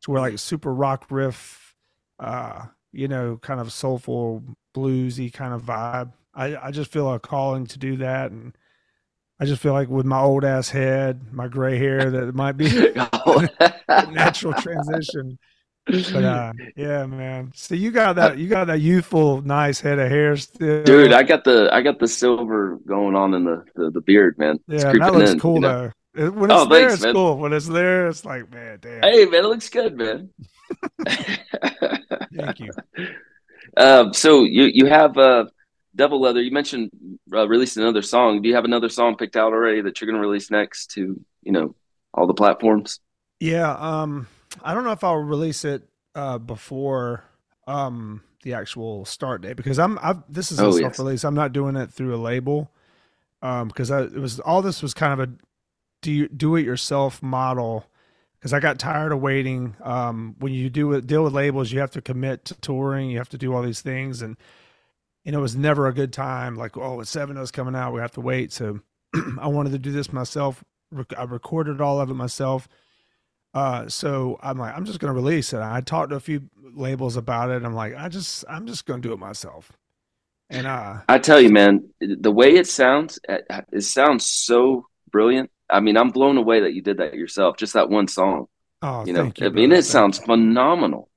to 0.03 0.11
where 0.13 0.21
like 0.21 0.39
super 0.39 0.73
rock 0.73 1.07
riff 1.11 1.75
uh 2.21 2.67
you 2.93 3.09
know 3.09 3.37
kind 3.43 3.61
of 3.61 3.73
soulful 3.73 4.45
bluesy 4.75 5.33
kind 5.33 5.53
of 5.53 5.63
vibe 5.63 6.13
I, 6.35 6.69
I 6.69 6.71
just 6.71 6.93
feel 6.93 7.13
a 7.13 7.19
calling 7.19 7.67
to 7.67 7.79
do 7.79 7.97
that. 7.97 8.31
And 8.31 8.57
I 9.39 9.45
just 9.45 9.63
feel 9.63 9.73
like 9.73 9.89
with 9.89 10.07
my 10.07 10.21
old 10.21 10.45
ass 10.45 10.71
head, 10.71 11.33
my 11.33 11.49
gray 11.49 11.79
hair, 11.79 12.11
that 12.11 12.29
it 12.29 12.35
might 12.35 12.53
be 12.53 12.67
a 12.97 14.11
natural 14.11 14.53
transition. 14.55 15.39
But 15.91 16.25
uh, 16.25 16.53
yeah, 16.77 17.07
man. 17.07 17.53
So 17.55 17.75
you 17.75 17.91
got 17.91 18.17
that 18.17 18.39
you 18.39 18.49
got 18.49 18.67
that 18.67 18.81
youthful, 18.81 19.43
nice 19.43 19.81
head 19.81 19.99
of 19.99 20.11
hair 20.11 20.37
still. 20.37 20.83
Dude, 20.85 21.13
I 21.13 21.23
got 21.23 21.45
the 21.45 21.69
I 21.73 21.83
got 21.83 21.99
the 21.99 22.09
silver 22.09 22.79
going 22.87 23.15
on 23.15 23.35
in 23.35 23.45
the 23.45 23.65
the, 23.75 23.91
the 23.91 24.01
beard, 24.01 24.39
man. 24.39 24.59
Yeah, 24.67 24.93
that 24.93 25.15
looks 25.15 25.31
in, 25.31 25.41
cool 25.41 25.55
you 25.57 25.61
know? 25.61 25.91
though. 26.15 26.31
When 26.31 26.51
it's 26.51 26.61
oh, 26.61 26.65
there, 26.67 26.81
thanks, 26.81 26.95
it's 26.95 27.03
man. 27.05 27.15
cool. 27.15 27.39
When 27.39 27.53
it's 27.53 27.69
there, 27.69 28.09
it's 28.09 28.25
like, 28.25 28.51
man, 28.53 28.79
damn. 28.81 29.03
Hey, 29.03 29.27
man, 29.27 29.45
it 29.45 29.49
looks 29.49 29.69
good, 29.69 29.97
man. 29.97 30.31
Thank 31.07 32.61
you. 32.61 32.71
Um, 33.77 34.13
so 34.13 34.43
you 34.43 34.65
you 34.65 34.87
have 34.87 35.17
uh 35.17 35.45
Devil 35.95 36.21
Leather, 36.21 36.43
you 36.43 36.51
mentioned 36.51 36.91
uh, 37.33 37.47
releasing 37.47 37.83
another 37.83 38.03
song. 38.03 38.43
Do 38.43 38.49
you 38.49 38.57
have 38.57 38.65
another 38.65 38.89
song 38.89 39.17
picked 39.17 39.37
out 39.37 39.53
already 39.53 39.81
that 39.83 40.01
you're 40.01 40.11
going 40.11 40.21
to 40.21 40.27
release 40.27 40.51
next 40.51 40.93
to, 40.93 41.21
you 41.43 41.53
know, 41.53 41.75
all 42.13 42.27
the 42.27 42.35
platforms? 42.35 42.99
Yeah, 43.39 43.73
um 43.73 44.27
I 44.63 44.75
don't 44.75 44.85
know 44.85 44.93
if 44.93 45.05
I'll 45.05 45.17
release 45.17 45.65
it 45.65 45.83
uh 46.15 46.39
before 46.39 47.25
um 47.67 48.23
the 48.43 48.55
actual 48.55 49.05
start 49.05 49.43
date 49.43 49.57
because 49.57 49.79
I'm 49.79 49.99
I've 50.03 50.23
this 50.29 50.51
is 50.51 50.59
a 50.59 50.67
oh, 50.67 50.71
self-release. 50.73 51.21
Yes. 51.21 51.25
I'm 51.25 51.35
not 51.35 51.53
doing 51.53 51.77
it 51.77 51.91
through 51.91 52.15
a 52.15 52.19
label. 52.19 52.71
Um 53.43 53.69
because 53.69 53.91
I 53.91 54.03
it 54.03 54.15
was 54.15 54.41
all 54.41 54.63
this 54.63 54.83
was 54.83 54.95
kind 54.95 55.13
of 55.13 55.21
a 55.21 55.33
do 56.03 56.29
do 56.29 56.57
it 56.57 56.65
yourself 56.65 57.23
model 57.23 57.87
because 58.39 58.53
I 58.53 58.61
got 58.61 58.79
tired 58.79 59.13
of 59.13 59.21
waiting. 59.21 59.77
Um, 59.83 60.35
when 60.39 60.55
you 60.55 60.71
do 60.71 60.93
it, 60.95 61.07
deal 61.07 61.23
with 61.23 61.35
labels, 61.35 61.73
you 61.73 61.81
have 61.81 61.91
to 61.91 62.01
commit 62.01 62.47
to 62.47 62.55
touring, 62.55 63.11
you 63.11 63.19
have 63.19 63.29
to 63.29 63.39
do 63.39 63.55
all 63.55 63.63
these 63.63 63.83
things, 63.83 64.23
and 64.23 64.39
know, 65.33 65.39
it 65.39 65.43
was 65.43 65.57
never 65.57 65.87
a 65.87 65.95
good 65.95 66.13
time. 66.13 66.57
Like, 66.57 66.77
oh, 66.77 67.01
it's 67.01 67.11
seven 67.11 67.37
is 67.37 67.51
coming 67.51 67.75
out. 67.75 67.93
We 67.93 68.01
have 68.01 68.13
to 68.13 68.21
wait. 68.21 68.53
So 68.53 68.81
I 69.41 69.49
wanted 69.49 69.73
to 69.73 69.79
do 69.79 69.93
this 69.93 70.13
myself. 70.13 70.65
I 71.17 71.25
recorded 71.25 71.81
all 71.81 72.01
of 72.01 72.11
it 72.11 72.15
myself. 72.15 72.69
Uh, 73.53 73.89
so 73.89 74.39
I'm 74.43 74.59
like, 74.59 74.77
I'm 74.77 74.85
just 74.85 75.01
going 75.01 75.13
to 75.13 75.21
release 75.21 75.53
it. 75.53 75.61
I 75.61 75.81
talked 75.81 76.11
to 76.11 76.17
a 76.17 76.21
few 76.21 76.43
labels 76.63 77.17
about 77.17 77.51
it. 77.51 77.65
I'm 77.65 77.75
like, 77.75 77.95
I 77.97 78.09
just, 78.09 78.45
I'm 78.49 78.67
just 78.67 78.87
going 78.87 79.03
to 79.03 79.09
do 79.09 79.13
it 79.13 79.19
myself. 79.19 79.73
And 80.49 80.67
uh, 80.67 80.99
I 81.09 81.19
tell 81.19 81.41
you, 81.41 81.51
man, 81.51 81.89
the 82.01 82.33
way 82.33 82.55
it 82.57 82.67
sounds, 82.67 83.19
it 83.29 83.83
sounds 83.83 84.27
so 84.27 84.87
brilliant. 85.11 85.51
I 85.69 85.81
mean, 85.81 85.97
I'm 85.97 86.11
blown 86.11 86.37
away 86.37 86.61
that 86.61 86.75
you 86.75 86.83
did 86.83 86.99
that 86.99 87.15
yourself. 87.15 87.57
Just 87.57 87.75
that 87.75 87.89
one 87.89 88.09
song. 88.09 88.47
Oh, 88.83 89.05
you 89.05 89.13
know, 89.13 89.31
you, 89.37 89.47
I 89.47 89.51
mean, 89.51 89.73
it 89.73 89.85
sounds 89.85 90.19
phenomenal. 90.19 91.09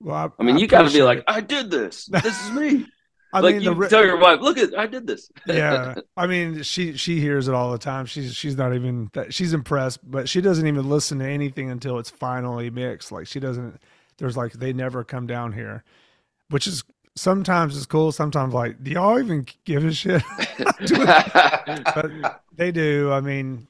Well, 0.00 0.16
I, 0.16 0.28
I 0.42 0.44
mean, 0.44 0.56
I 0.56 0.58
you 0.58 0.66
got 0.66 0.88
to 0.88 0.92
be 0.92 1.02
like, 1.02 1.22
I 1.28 1.40
did 1.40 1.70
this. 1.70 2.06
This 2.06 2.42
is 2.44 2.50
me. 2.52 2.86
I 3.32 3.40
like 3.40 3.56
mean, 3.56 3.62
you 3.62 3.74
the, 3.74 3.88
tell 3.88 4.04
your 4.04 4.18
wife, 4.18 4.40
look 4.40 4.58
at 4.58 4.76
I 4.76 4.86
did 4.86 5.06
this. 5.06 5.30
yeah, 5.46 5.94
I 6.16 6.26
mean, 6.26 6.62
she 6.62 6.96
she 6.96 7.20
hears 7.20 7.46
it 7.46 7.54
all 7.54 7.70
the 7.70 7.78
time. 7.78 8.06
She's 8.06 8.34
she's 8.34 8.56
not 8.56 8.74
even 8.74 9.10
she's 9.30 9.52
impressed, 9.52 9.98
but 10.08 10.28
she 10.28 10.40
doesn't 10.40 10.66
even 10.66 10.88
listen 10.88 11.20
to 11.20 11.26
anything 11.26 11.70
until 11.70 11.98
it's 11.98 12.10
finally 12.10 12.70
mixed. 12.70 13.12
Like 13.12 13.26
she 13.26 13.38
doesn't 13.38 13.80
there's 14.18 14.36
like 14.36 14.52
they 14.52 14.72
never 14.72 15.04
come 15.04 15.26
down 15.26 15.52
here, 15.52 15.84
which 16.48 16.66
is 16.66 16.84
sometimes 17.16 17.76
it's 17.76 17.86
cool. 17.86 18.12
Sometimes 18.12 18.54
like, 18.54 18.82
do 18.82 18.90
y'all 18.90 19.18
even 19.18 19.46
give 19.64 19.84
a 19.84 19.92
shit? 19.92 20.22
but 20.58 22.42
they 22.56 22.72
do. 22.72 23.12
I 23.12 23.20
mean, 23.20 23.66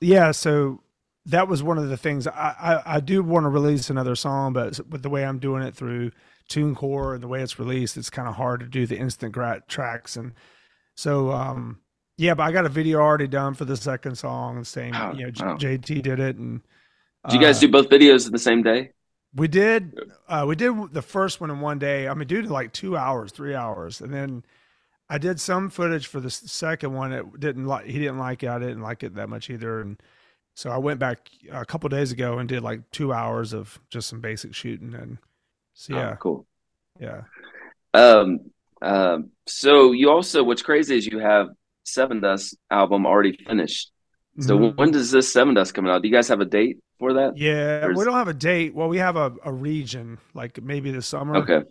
yeah. 0.00 0.30
So 0.30 0.80
that 1.26 1.48
was 1.48 1.62
one 1.62 1.78
of 1.78 1.88
the 1.88 1.96
things 1.96 2.26
I, 2.26 2.54
I, 2.86 2.96
I 2.96 3.00
do 3.00 3.22
want 3.22 3.44
to 3.44 3.48
release 3.48 3.88
another 3.90 4.14
song, 4.14 4.52
but 4.52 4.78
with 4.90 5.02
the 5.02 5.08
way 5.08 5.24
I'm 5.24 5.38
doing 5.38 5.62
it 5.62 5.74
through 5.74 6.12
TuneCore 6.50 7.14
and 7.14 7.22
the 7.22 7.28
way 7.28 7.42
it's 7.42 7.58
released, 7.58 7.96
it's 7.96 8.10
kind 8.10 8.28
of 8.28 8.34
hard 8.34 8.60
to 8.60 8.66
do 8.66 8.86
the 8.86 8.98
instant 8.98 9.32
grat 9.32 9.66
tracks. 9.68 10.16
And 10.16 10.32
so, 10.94 11.30
um, 11.30 11.80
yeah, 12.18 12.34
but 12.34 12.44
I 12.44 12.52
got 12.52 12.66
a 12.66 12.70
video 12.70 12.98
already 12.98 13.26
done 13.26 13.54
for 13.54 13.64
the 13.64 13.76
second 13.76 14.16
song. 14.16 14.56
And 14.56 14.66
same, 14.66 14.94
oh, 14.94 15.12
you 15.14 15.26
know, 15.26 15.32
oh. 15.40 15.56
JT 15.56 16.02
did 16.02 16.20
it. 16.20 16.36
And 16.36 16.60
did 17.28 17.34
you 17.34 17.40
guys 17.40 17.56
uh, 17.58 17.60
do 17.60 17.68
both 17.68 17.88
videos 17.88 18.26
in 18.26 18.32
the 18.32 18.38
same 18.38 18.62
day? 18.62 18.90
We 19.34 19.48
did. 19.48 19.98
Uh, 20.28 20.44
we 20.46 20.54
did 20.54 20.92
the 20.92 21.02
first 21.02 21.40
one 21.40 21.50
in 21.50 21.60
one 21.60 21.78
day. 21.78 22.06
I 22.06 22.14
mean, 22.14 22.28
due 22.28 22.42
to 22.42 22.52
like 22.52 22.72
two 22.72 22.96
hours, 22.96 23.32
three 23.32 23.54
hours, 23.54 24.00
and 24.00 24.14
then 24.14 24.44
I 25.08 25.18
did 25.18 25.40
some 25.40 25.70
footage 25.70 26.06
for 26.06 26.20
the 26.20 26.30
second 26.30 26.92
one. 26.92 27.12
It 27.12 27.40
didn't 27.40 27.66
like 27.66 27.86
he 27.86 27.98
didn't 27.98 28.18
like 28.18 28.44
it. 28.44 28.48
I 28.48 28.60
didn't 28.60 28.82
like 28.82 29.02
it 29.02 29.16
that 29.16 29.28
much 29.28 29.50
either, 29.50 29.80
and 29.80 29.96
so 30.54 30.70
I 30.70 30.78
went 30.78 31.00
back 31.00 31.28
a 31.50 31.64
couple 31.64 31.88
days 31.88 32.12
ago 32.12 32.38
and 32.38 32.48
did 32.48 32.62
like 32.62 32.88
two 32.92 33.12
hours 33.12 33.52
of 33.52 33.78
just 33.90 34.08
some 34.08 34.20
basic 34.20 34.54
shooting. 34.54 34.94
And 34.94 35.18
so, 35.74 35.94
yeah, 35.94 36.12
oh, 36.12 36.16
cool. 36.16 36.46
Yeah. 37.00 37.22
Um, 37.92 38.50
um, 38.80 39.30
so 39.46 39.92
you 39.92 40.10
also, 40.10 40.44
what's 40.44 40.62
crazy 40.62 40.96
is 40.96 41.06
you 41.06 41.18
have 41.18 41.48
Sevendust 41.84 42.54
album 42.70 43.04
already 43.04 43.32
finished. 43.32 43.90
So 44.40 44.56
mm-hmm. 44.56 44.76
when 44.76 44.90
does 44.90 45.10
this 45.10 45.32
Sevendust 45.32 45.74
coming 45.74 45.90
out? 45.90 46.02
Do 46.02 46.08
you 46.08 46.14
guys 46.14 46.28
have 46.28 46.40
a 46.40 46.44
date 46.44 46.78
for 46.98 47.14
that? 47.14 47.36
Yeah, 47.36 47.88
we 47.88 48.04
don't 48.04 48.14
have 48.14 48.28
a 48.28 48.34
date. 48.34 48.74
Well, 48.74 48.88
we 48.88 48.98
have 48.98 49.16
a, 49.16 49.32
a 49.44 49.52
region, 49.52 50.18
like 50.34 50.62
maybe 50.62 50.92
the 50.92 51.02
summer. 51.02 51.36
Okay. 51.36 51.62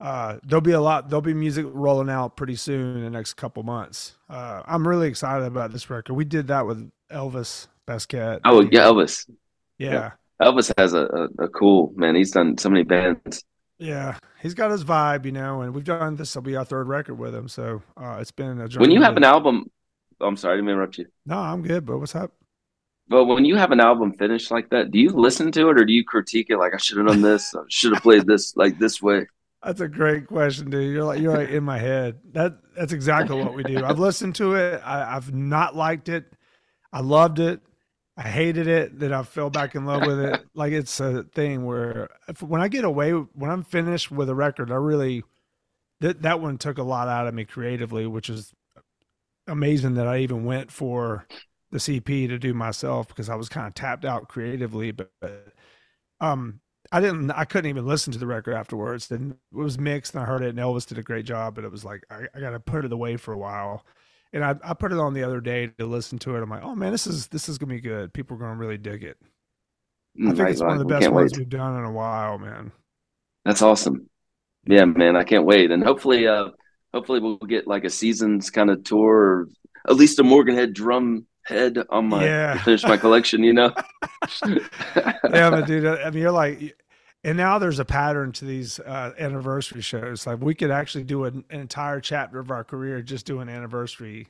Uh, 0.00 0.38
there'll 0.44 0.60
be 0.60 0.72
a 0.72 0.80
lot. 0.80 1.08
There'll 1.08 1.22
be 1.22 1.34
music 1.34 1.66
rolling 1.68 2.10
out 2.10 2.36
pretty 2.36 2.56
soon 2.56 2.96
in 2.96 3.04
the 3.04 3.10
next 3.10 3.34
couple 3.34 3.62
months. 3.62 4.16
Uh, 4.28 4.62
I'm 4.66 4.86
really 4.86 5.08
excited 5.08 5.46
about 5.46 5.72
this 5.72 5.88
record. 5.88 6.14
We 6.14 6.24
did 6.24 6.48
that 6.48 6.66
with 6.66 6.90
Elvis 7.10 7.68
Baskette. 7.86 8.40
Oh 8.44 8.62
yeah, 8.62 8.84
Elvis. 8.84 9.28
Yeah. 9.78 9.92
yeah. 9.92 10.10
Elvis 10.42 10.72
has 10.76 10.94
a, 10.94 11.04
a, 11.04 11.44
a, 11.44 11.48
cool 11.48 11.92
man. 11.96 12.14
He's 12.14 12.32
done 12.32 12.58
so 12.58 12.68
many 12.68 12.82
bands. 12.82 13.44
Yeah, 13.78 14.18
he's 14.40 14.54
got 14.54 14.70
his 14.70 14.84
vibe, 14.84 15.24
you 15.24 15.32
know, 15.32 15.62
and 15.62 15.74
we've 15.74 15.84
done 15.84 16.16
this. 16.16 16.34
Will 16.34 16.42
be 16.42 16.56
our 16.56 16.64
third 16.64 16.88
record 16.88 17.14
with 17.14 17.34
him, 17.34 17.48
so 17.48 17.82
uh, 17.96 18.18
it's 18.20 18.30
been 18.30 18.60
a. 18.60 18.68
When 18.78 18.90
you 18.90 19.02
have 19.02 19.16
an 19.16 19.24
album, 19.24 19.70
oh, 20.20 20.26
I'm 20.26 20.36
sorry, 20.36 20.54
I 20.54 20.56
didn't 20.56 20.70
interrupt 20.70 20.98
you. 20.98 21.06
No, 21.26 21.38
I'm 21.38 21.62
good. 21.62 21.84
But 21.84 21.98
what's 21.98 22.14
up? 22.14 22.32
But 23.08 23.26
when 23.26 23.44
you 23.44 23.56
have 23.56 23.70
an 23.70 23.80
album 23.80 24.14
finished 24.14 24.50
like 24.50 24.70
that, 24.70 24.90
do 24.90 24.98
you 24.98 25.10
listen 25.10 25.52
to 25.52 25.68
it 25.68 25.78
or 25.78 25.84
do 25.84 25.92
you 25.92 26.04
critique 26.04 26.46
it? 26.48 26.56
Like 26.56 26.74
I 26.74 26.78
should 26.78 26.98
have 26.98 27.06
done 27.06 27.20
this. 27.20 27.54
I 27.54 27.60
should 27.68 27.92
have 27.92 28.02
played 28.02 28.26
this 28.26 28.56
like 28.56 28.78
this 28.78 29.02
way. 29.02 29.26
That's 29.62 29.80
a 29.80 29.88
great 29.88 30.26
question, 30.26 30.70
dude. 30.70 30.92
You're 30.92 31.04
like 31.04 31.20
you're 31.20 31.36
like 31.36 31.48
in 31.48 31.64
my 31.64 31.78
head. 31.78 32.18
That 32.32 32.58
that's 32.76 32.92
exactly 32.92 33.42
what 33.42 33.54
we 33.54 33.62
do. 33.62 33.82
I've 33.84 33.98
listened 33.98 34.34
to 34.36 34.54
it. 34.54 34.82
I, 34.84 35.16
I've 35.16 35.32
not 35.32 35.74
liked 35.74 36.08
it. 36.08 36.26
I 36.92 37.00
loved 37.00 37.38
it. 37.38 37.60
I 38.16 38.22
hated 38.22 38.68
it, 38.68 38.98
then 38.98 39.12
I 39.12 39.22
fell 39.24 39.50
back 39.50 39.74
in 39.74 39.86
love 39.86 40.06
with 40.06 40.20
it. 40.20 40.44
Like 40.56 40.72
it's 40.72 41.00
a 41.00 41.24
thing 41.24 41.64
where 41.64 42.08
if, 42.28 42.40
when 42.40 42.60
I 42.60 42.68
get 42.68 42.84
away, 42.84 43.10
when 43.10 43.50
I'm 43.50 43.64
finished 43.64 44.12
with 44.12 44.28
a 44.28 44.34
record, 44.34 44.70
I 44.70 44.76
really 44.76 45.24
that 46.00 46.22
that 46.22 46.40
one 46.40 46.58
took 46.58 46.78
a 46.78 46.82
lot 46.82 47.08
out 47.08 47.26
of 47.26 47.34
me 47.34 47.44
creatively, 47.44 48.06
which 48.06 48.30
is 48.30 48.52
amazing 49.48 49.94
that 49.94 50.06
I 50.06 50.18
even 50.18 50.44
went 50.44 50.70
for 50.70 51.26
the 51.72 51.96
EP 51.96 52.04
to 52.04 52.38
do 52.38 52.54
myself 52.54 53.08
because 53.08 53.28
I 53.28 53.34
was 53.34 53.48
kind 53.48 53.66
of 53.66 53.74
tapped 53.74 54.04
out 54.04 54.28
creatively. 54.28 54.92
But, 54.92 55.10
but 55.20 55.48
um, 56.20 56.60
I 56.92 57.00
didn't, 57.00 57.32
I 57.32 57.44
couldn't 57.44 57.68
even 57.68 57.86
listen 57.86 58.12
to 58.12 58.18
the 58.18 58.26
record 58.26 58.54
afterwards. 58.54 59.08
Then 59.08 59.36
it 59.52 59.56
was 59.56 59.78
mixed, 59.78 60.14
and 60.14 60.22
I 60.22 60.26
heard 60.26 60.42
it, 60.42 60.50
and 60.50 60.58
Elvis 60.58 60.86
did 60.86 60.98
a 60.98 61.02
great 61.02 61.26
job. 61.26 61.56
But 61.56 61.64
it 61.64 61.70
was 61.72 61.84
like 61.84 62.04
I, 62.10 62.26
I 62.34 62.40
got 62.40 62.50
to 62.50 62.60
put 62.60 62.84
it 62.84 62.92
away 62.92 63.16
for 63.16 63.32
a 63.32 63.38
while 63.38 63.84
and 64.34 64.44
I, 64.44 64.56
I 64.64 64.74
put 64.74 64.92
it 64.92 64.98
on 64.98 65.14
the 65.14 65.22
other 65.22 65.40
day 65.40 65.68
to 65.78 65.86
listen 65.86 66.18
to 66.20 66.36
it. 66.36 66.42
I'm 66.42 66.50
like, 66.50 66.64
oh 66.64 66.74
man, 66.74 66.90
this 66.90 67.06
is 67.06 67.28
this 67.28 67.48
is 67.48 67.56
gonna 67.56 67.72
be 67.72 67.80
good. 67.80 68.12
People 68.12 68.36
are 68.36 68.40
gonna 68.40 68.56
really 68.56 68.76
dig 68.76 69.04
it. 69.04 69.16
I 70.20 70.26
think 70.26 70.38
right, 70.38 70.50
it's 70.50 70.60
one 70.60 70.72
of 70.72 70.78
the 70.78 70.84
best 70.84 71.10
ones 71.10 71.32
wait. 71.32 71.38
we've 71.38 71.48
done 71.48 71.78
in 71.78 71.84
a 71.84 71.92
while, 71.92 72.38
man. 72.38 72.72
That's 73.44 73.62
awesome. 73.62 74.08
Yeah, 74.66 74.84
man, 74.84 75.16
I 75.16 75.24
can't 75.24 75.44
wait. 75.44 75.70
And 75.70 75.82
hopefully, 75.82 76.26
uh, 76.26 76.48
hopefully 76.92 77.20
we'll 77.20 77.36
get 77.36 77.66
like 77.66 77.84
a 77.84 77.90
seasons 77.90 78.50
kind 78.50 78.70
of 78.70 78.82
tour, 78.84 79.14
or 79.14 79.48
at 79.88 79.96
least 79.96 80.18
a 80.18 80.24
Morgan 80.24 80.56
Head 80.56 80.72
drum 80.72 81.26
head 81.44 81.78
on 81.90 82.08
my 82.08 82.24
yeah. 82.24 82.62
finish 82.62 82.82
my 82.82 82.96
collection. 82.96 83.44
You 83.44 83.52
know. 83.52 83.72
yeah, 84.46 85.50
but 85.50 85.66
dude, 85.66 85.86
I 85.86 86.10
mean, 86.10 86.22
you're 86.22 86.32
like 86.32 86.76
and 87.24 87.38
now 87.38 87.58
there's 87.58 87.78
a 87.78 87.84
pattern 87.84 88.32
to 88.32 88.44
these 88.44 88.78
uh, 88.80 89.12
anniversary 89.18 89.80
shows. 89.80 90.26
Like 90.26 90.40
we 90.40 90.54
could 90.54 90.70
actually 90.70 91.04
do 91.04 91.24
an, 91.24 91.44
an, 91.50 91.60
entire 91.60 92.00
chapter 92.00 92.38
of 92.38 92.50
our 92.50 92.64
career 92.64 93.00
just 93.00 93.24
doing 93.24 93.48
anniversary 93.48 94.28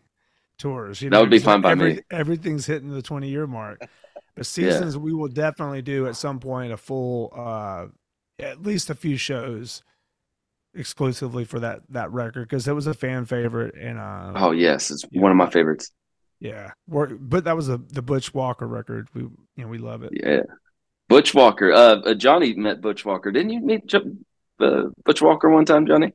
tours. 0.59 1.03
You 1.03 1.11
know, 1.11 1.17
that 1.17 1.21
would 1.23 1.31
be 1.31 1.41
fun 1.41 1.61
by 1.61 1.73
every, 1.73 1.95
me. 1.95 2.01
Everything's 2.11 2.67
hitting 2.67 2.91
the 2.91 3.03
20 3.03 3.29
year 3.29 3.49
mark. 3.49 3.85
but 4.37 4.47
seasons 4.47 4.95
yeah. 4.95 5.01
we 5.01 5.13
will 5.13 5.29
definitely 5.29 5.83
do 5.83 6.07
at 6.07 6.15
some 6.15 6.39
point 6.39 6.73
a 6.73 6.77
full, 6.77 7.33
uh, 7.37 7.87
at 8.39 8.63
least 8.63 8.91
a 8.91 8.95
few 8.95 9.17
shows 9.17 9.83
exclusively 10.77 11.45
for 11.45 11.61
that 11.61 11.83
that 11.91 12.11
record 12.11 12.49
because 12.49 12.67
it 12.67 12.73
was 12.73 12.87
a 12.87 12.95
fan 12.95 13.25
favorite. 13.25 13.75
And 13.75 13.99
uh, 13.99 14.33
oh 14.37 14.51
yes, 14.53 14.91
it's 14.91 15.05
one 15.13 15.31
of 15.31 15.37
my 15.37 15.51
favorites. 15.51 15.91
Yeah, 16.41 16.73
but 16.87 17.45
that 17.45 17.57
was 17.57 17.69
a 17.69 17.79
the 17.79 18.03
Butch 18.03 18.35
Walker 18.35 18.67
record. 18.67 19.09
We 19.15 19.23
you 19.23 19.33
know 19.57 19.69
we 19.69 19.79
love 19.79 20.03
it. 20.03 20.13
Yeah, 20.13 20.43
Butch 21.15 21.33
Walker. 21.33 21.73
Uh, 21.73 22.01
uh, 22.01 22.15
Johnny 22.15 22.55
met 22.55 22.81
Butch 22.81 23.05
Walker. 23.05 23.31
Didn't 23.31 23.51
you 23.51 23.61
meet 23.61 23.95
uh, 23.95 24.87
Butch 25.05 25.23
Walker 25.23 25.49
one 25.49 25.65
time, 25.65 25.87
Johnny? 25.87 26.13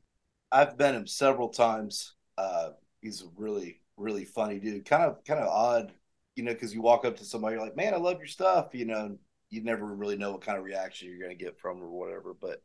I've 0.52 0.78
met 0.78 0.94
him 0.94 1.08
several 1.08 1.48
times. 1.48 2.16
Uh, 2.38 2.72
he's 3.02 3.22
a 3.22 3.28
really, 3.38 3.80
really 3.96 4.26
funny 4.26 4.60
dude. 4.60 4.84
Kind 4.84 5.04
of, 5.04 5.24
kind 5.24 5.40
of 5.40 5.48
odd, 5.48 5.94
you 6.36 6.44
know, 6.44 6.52
because 6.52 6.74
you 6.74 6.82
walk 6.82 7.06
up 7.06 7.16
to 7.16 7.24
somebody, 7.24 7.56
you're 7.56 7.64
like, 7.64 7.78
"Man, 7.78 7.94
I 7.94 7.98
love 7.98 8.18
your 8.18 8.28
stuff," 8.28 8.72
you 8.74 8.84
know. 8.84 9.18
You 9.50 9.64
never 9.64 9.86
really 9.86 10.18
know 10.18 10.34
what 10.34 10.42
kind 10.42 10.58
of 10.58 10.66
reaction 10.66 11.08
you're 11.08 11.26
going 11.26 11.38
to 11.38 11.42
get 11.46 11.58
from 11.58 11.82
or 11.82 11.90
whatever. 11.90 12.34
But 12.34 12.62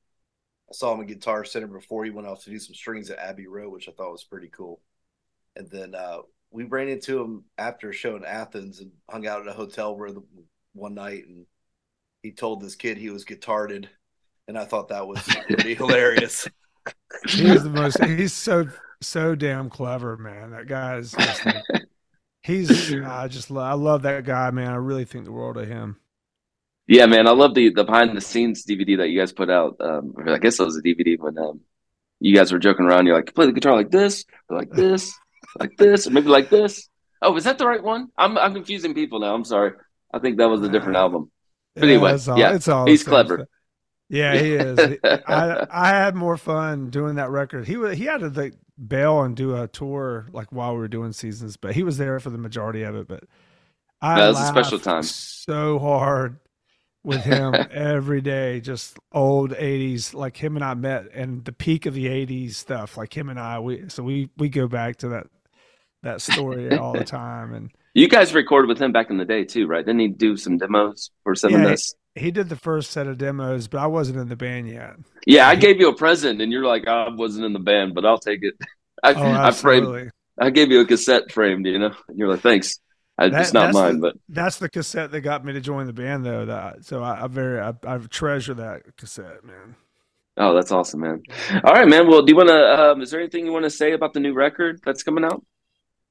I 0.69 0.73
saw 0.73 0.93
him 0.93 1.03
at 1.03 1.07
Guitar 1.07 1.45
Center 1.45 1.69
before 1.69 2.05
he 2.05 2.11
went 2.11 2.27
off 2.27 2.43
to 2.43 2.51
do 2.51 2.59
some 2.59 2.75
strings 2.75 3.11
at 3.11 3.21
Abbey 3.21 3.47
Road, 3.47 3.71
which 3.71 3.89
I 3.89 3.93
thought 3.93 4.11
was 4.11 4.25
pretty 4.25 4.49
cool. 4.49 4.81
And 5.55 5.71
then 5.71 5.95
uh, 5.95 6.23
we 6.51 6.65
ran 6.65 6.89
into 6.89 7.23
him 7.23 7.45
after 7.59 7.91
a 7.91 7.95
show 7.95 8.17
in 8.17 8.25
Athens 8.25 8.81
and 8.81 8.91
hung 9.09 9.25
out 9.25 9.43
at 9.43 9.47
a 9.47 9.57
hotel 9.57 9.95
room 9.97 10.25
one 10.73 10.95
night 10.95 11.29
and 11.29 11.47
he 12.25 12.33
told 12.33 12.63
this 12.63 12.75
kid 12.75 12.97
he 12.97 13.11
was 13.11 13.27
guitarded, 13.27 13.87
and 14.49 14.57
I 14.57 14.65
thought 14.65 14.89
that 14.89 15.07
was 15.07 15.23
pretty 15.23 15.75
hilarious. 15.75 16.49
He's 17.29 17.63
the 17.63 17.69
most. 17.69 18.03
He's 18.03 18.33
so 18.33 18.67
so 19.03 19.35
damn 19.35 19.69
clever, 19.69 20.17
man. 20.17 20.53
That 20.53 20.67
guy 20.67 20.97
is. 20.97 21.13
Just 21.13 21.45
like, 21.45 21.63
he's. 22.43 22.95
I 22.95 23.29
just. 23.29 23.51
Love, 23.51 23.71
I 23.71 23.75
love 23.75 24.03
that 24.03 24.25
guy, 24.25 24.51
man. 24.53 24.69
I 24.69 24.77
really 24.77 25.05
think 25.05 25.27
the 25.27 25.33
world 25.33 25.59
of 25.59 25.69
him. 25.69 26.01
Yeah, 26.87 27.05
man. 27.05 27.29
I 27.29 27.33
love 27.33 27.55
the 27.55 27.69
the 27.75 27.85
behind 27.85 28.17
the 28.17 28.23
scenes 28.23 28.65
DVD 28.65 28.97
that 28.97 29.11
you 29.11 29.21
guys 29.21 29.35
put 29.35 29.51
out. 29.51 29.77
Um, 29.79 30.15
I 30.27 30.39
guess 30.39 30.59
it 30.59 30.65
was 30.65 30.79
a 30.79 30.83
DVD 30.83 31.19
when 31.19 31.37
um, 31.37 31.61
you 32.21 32.35
guys 32.35 32.53
were 32.53 32.59
joking 32.59 32.87
around. 32.87 33.05
You're 33.05 33.17
like, 33.17 33.35
play 33.35 33.45
the 33.45 33.53
guitar 33.53 33.77
like 33.77 33.91
this, 33.91 34.25
or 34.49 34.57
like 34.57 34.71
this, 34.71 35.15
like 35.61 35.77
this, 35.77 36.07
or 36.07 36.11
maybe 36.11 36.29
like 36.29 36.49
this. 36.49 36.89
Oh, 37.21 37.37
is 37.37 37.45
that 37.45 37.59
the 37.59 37.67
right 37.67 37.83
one? 37.83 38.09
I'm 38.17 38.39
I'm 38.39 38.55
confusing 38.55 38.95
people 38.95 39.21
now. 39.21 39.35
I'm 39.35 39.45
sorry. 39.45 39.73
I 40.11 40.21
think 40.21 40.39
that 40.39 40.49
was 40.49 40.63
a 40.63 40.71
different 40.71 40.97
album. 40.97 41.31
But 41.75 41.89
anyway, 41.89 42.11
yeah, 42.11 42.15
it's 42.15 42.29
all, 42.29 42.39
yeah, 42.39 42.55
it's 42.55 42.69
all 42.69 42.87
he's 42.87 43.03
clever. 43.05 43.37
Stuff. 43.39 43.49
Yeah, 44.09 44.37
he 44.37 44.55
is. 44.55 44.99
I 45.27 45.67
I 45.71 45.89
had 45.89 46.15
more 46.15 46.37
fun 46.37 46.91
doing 46.91 47.17
that 47.17 47.31
record. 47.31 47.67
He 47.67 47.77
was 47.77 47.97
he 47.99 48.05
had 48.05 48.21
to 48.21 48.29
like 48.29 48.55
bail 48.87 49.23
and 49.23 49.37
do 49.37 49.57
a 49.57 49.69
tour 49.69 50.29
like 50.33 50.53
while 50.53 50.73
we 50.73 50.79
were 50.79 50.89
doing 50.89 51.13
seasons, 51.13 51.57
but 51.57 51.75
he 51.75 51.83
was 51.83 51.99
there 51.99 52.21
for 52.21 52.31
the 52.31 52.39
majority 52.39 52.83
of 52.83 52.95
it. 52.95 53.09
But 53.09 53.25
I 54.01 54.21
that 54.21 54.29
was 54.29 54.41
a 54.41 54.47
special 54.47 54.79
time. 54.79 55.03
So 55.03 55.79
hard 55.79 56.39
with 57.03 57.25
him 57.25 57.55
every 57.71 58.21
day, 58.21 58.61
just 58.61 58.99
old 59.13 59.53
'80s. 59.53 60.15
Like 60.15 60.37
him 60.37 60.57
and 60.57 60.65
I 60.65 60.75
met, 60.75 61.07
and 61.13 61.45
the 61.45 61.53
peak 61.53 61.87
of 61.87 61.95
the 61.95 62.07
'80s 62.07 62.55
stuff. 62.55 62.97
Like 62.97 63.17
him 63.17 63.29
and 63.29 63.39
I, 63.41 63.61
we 63.61 63.89
so 63.89 64.03
we 64.03 64.31
we 64.37 64.49
go 64.49 64.69
back 64.69 64.97
to 64.99 65.09
that 65.09 65.27
that 66.03 66.21
story 66.23 66.77
all 66.77 66.93
the 66.93 67.05
time, 67.05 67.55
and 67.55 67.71
you 67.95 68.09
guys 68.09 68.35
recorded 68.35 68.69
with 68.69 68.79
him 68.79 68.93
back 68.93 69.09
in 69.09 69.17
the 69.17 69.25
day 69.25 69.45
too, 69.45 69.67
right? 69.67 69.85
Didn't 69.85 70.01
he 70.01 70.09
do 70.09 70.37
some 70.37 70.59
demos 70.59 71.11
for 71.23 71.35
Seven 71.35 71.63
yeah, 71.63 71.71
Dust? 71.71 71.97
He 72.17 72.31
did 72.31 72.49
the 72.49 72.57
first 72.57 72.91
set 72.91 73.07
of 73.07 73.19
demos, 73.19 73.69
but 73.69 73.79
I 73.79 73.87
wasn't 73.87 74.19
in 74.19 74.29
the 74.29 74.37
band 74.37 74.69
yet. 74.69 74.97
Yeah, 75.27 75.49
I 75.49 75.55
gave 75.55 75.81
you 75.81 75.89
a 75.89 75.95
present, 75.95 76.43
and 76.43 76.53
you're 76.53 76.67
like, 76.67 76.87
I 76.87 77.09
wasn't 77.09 77.47
in 77.47 77.53
the 77.53 77.61
band, 77.61 77.95
but 77.95 78.05
I'll 78.05 78.19
take 78.19 78.41
it. 78.43 78.55
I, 79.03 79.15
oh, 79.15 79.49
I 79.49 79.51
framed. 79.53 80.11
I 80.39 80.51
gave 80.51 80.71
you 80.71 80.81
a 80.81 80.87
cassette 80.87 81.31
framed, 81.31 81.67
you 81.67 81.79
know, 81.79 81.95
and 82.09 82.19
you're 82.19 82.29
like, 82.29 82.41
thanks. 82.41 82.81
I, 83.17 83.29
that, 83.29 83.43
it's 83.43 83.53
not 83.53 83.73
mine, 83.73 84.01
the, 84.01 84.01
but 84.01 84.17
that's 84.29 84.59
the 84.59 84.69
cassette 84.69 85.13
that 85.13 85.21
got 85.21 85.45
me 85.45 85.53
to 85.53 85.61
join 85.61 85.87
the 85.87 85.93
band, 85.93 86.27
though. 86.27 86.47
That 86.47 86.85
so 86.85 87.01
I, 87.01 87.25
I 87.25 87.27
very 87.29 87.61
I, 87.61 87.73
I 87.87 87.99
treasure 87.99 88.55
that 88.55 88.97
cassette, 88.97 89.45
man. 89.45 89.77
Oh, 90.37 90.53
that's 90.53 90.73
awesome, 90.73 91.01
man. 91.01 91.23
All 91.63 91.73
right, 91.73 91.87
man. 91.87 92.09
Well, 92.09 92.23
do 92.23 92.33
you 92.33 92.37
want 92.37 92.49
to? 92.49 92.91
Um, 92.91 93.03
is 93.03 93.13
there 93.13 93.21
anything 93.21 93.47
you 93.47 93.53
want 93.53 93.65
to 93.65 93.71
say 93.71 93.93
about 93.93 94.15
the 94.15 94.21
new 94.21 94.35
record 94.35 94.81
that's 94.85 95.05
coming 95.05 95.25
out? 95.25 95.45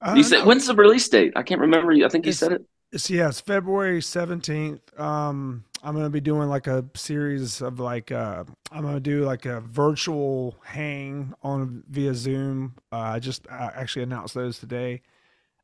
Uh, 0.03 0.15
you 0.15 0.23
said 0.23 0.39
no. 0.39 0.45
when's 0.45 0.67
the 0.67 0.75
release 0.75 1.07
date? 1.07 1.33
I 1.35 1.43
can't 1.43 1.61
remember. 1.61 1.93
I 1.93 2.09
think 2.09 2.25
you 2.25 2.31
it's, 2.31 2.39
said 2.39 2.51
it. 2.51 2.65
It's 2.91 3.09
yeah, 3.09 3.29
it's 3.29 3.39
February 3.39 4.01
seventeenth. 4.01 4.81
Um, 4.99 5.63
I'm 5.81 5.95
gonna 5.95 6.09
be 6.09 6.19
doing 6.19 6.49
like 6.49 6.67
a 6.67 6.83
series 6.93 7.61
of 7.61 7.79
like 7.79 8.11
uh, 8.11 8.43
I'm 8.71 8.83
gonna 8.83 8.99
do 8.99 9.23
like 9.23 9.45
a 9.45 9.61
virtual 9.61 10.55
hang 10.63 11.33
on 11.41 11.83
via 11.89 12.13
Zoom. 12.13 12.75
Uh, 12.91 12.97
I 12.97 13.19
just 13.19 13.47
uh, 13.47 13.71
actually 13.73 14.03
announced 14.03 14.33
those 14.33 14.59
today. 14.59 15.01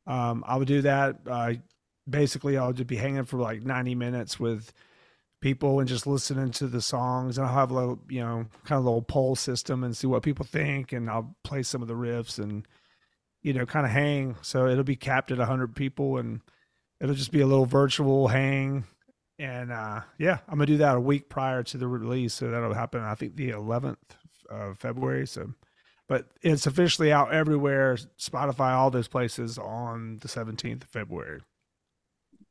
Um, 0.06 0.42
I 0.46 0.56
would 0.56 0.68
do 0.68 0.82
that. 0.82 1.18
Uh, 1.26 1.54
basically, 2.08 2.56
I'll 2.56 2.72
just 2.72 2.88
be 2.88 2.96
hanging 2.96 3.24
for 3.24 3.36
like 3.38 3.62
90 3.62 3.94
minutes 3.94 4.40
with 4.40 4.72
people 5.40 5.80
and 5.80 5.88
just 5.88 6.06
listening 6.06 6.50
to 6.52 6.66
the 6.66 6.80
songs. 6.80 7.38
And 7.38 7.46
I'll 7.46 7.54
have 7.54 7.70
a 7.70 7.74
little, 7.74 8.00
you 8.08 8.20
know, 8.20 8.46
kind 8.64 8.78
of 8.78 8.84
little 8.84 9.02
poll 9.02 9.36
system 9.36 9.84
and 9.84 9.96
see 9.96 10.06
what 10.06 10.22
people 10.22 10.44
think. 10.44 10.92
And 10.92 11.08
I'll 11.08 11.34
play 11.44 11.62
some 11.62 11.82
of 11.82 11.88
the 11.88 11.94
riffs 11.94 12.38
and, 12.38 12.66
you 13.42 13.52
know, 13.52 13.66
kind 13.66 13.86
of 13.86 13.92
hang. 13.92 14.36
So 14.42 14.66
it'll 14.66 14.84
be 14.84 14.96
capped 14.96 15.30
at 15.30 15.38
100 15.38 15.74
people 15.74 16.18
and 16.18 16.40
it'll 17.00 17.14
just 17.14 17.32
be 17.32 17.40
a 17.40 17.46
little 17.46 17.66
virtual 17.66 18.28
hang. 18.28 18.84
And 19.38 19.72
uh, 19.72 20.02
yeah, 20.18 20.38
I'm 20.48 20.56
going 20.56 20.66
to 20.66 20.72
do 20.74 20.78
that 20.78 20.96
a 20.96 21.00
week 21.00 21.28
prior 21.28 21.62
to 21.62 21.78
the 21.78 21.88
release. 21.88 22.34
So 22.34 22.50
that'll 22.50 22.74
happen, 22.74 23.02
I 23.02 23.14
think, 23.14 23.36
the 23.36 23.50
11th 23.50 23.96
of 24.50 24.78
February. 24.78 25.26
So, 25.26 25.54
but 26.08 26.26
it's 26.42 26.66
officially 26.66 27.12
out 27.12 27.32
everywhere 27.32 27.96
Spotify, 28.18 28.72
all 28.72 28.90
those 28.90 29.08
places 29.08 29.58
on 29.58 30.18
the 30.20 30.28
17th 30.28 30.82
of 30.82 30.88
February. 30.88 31.40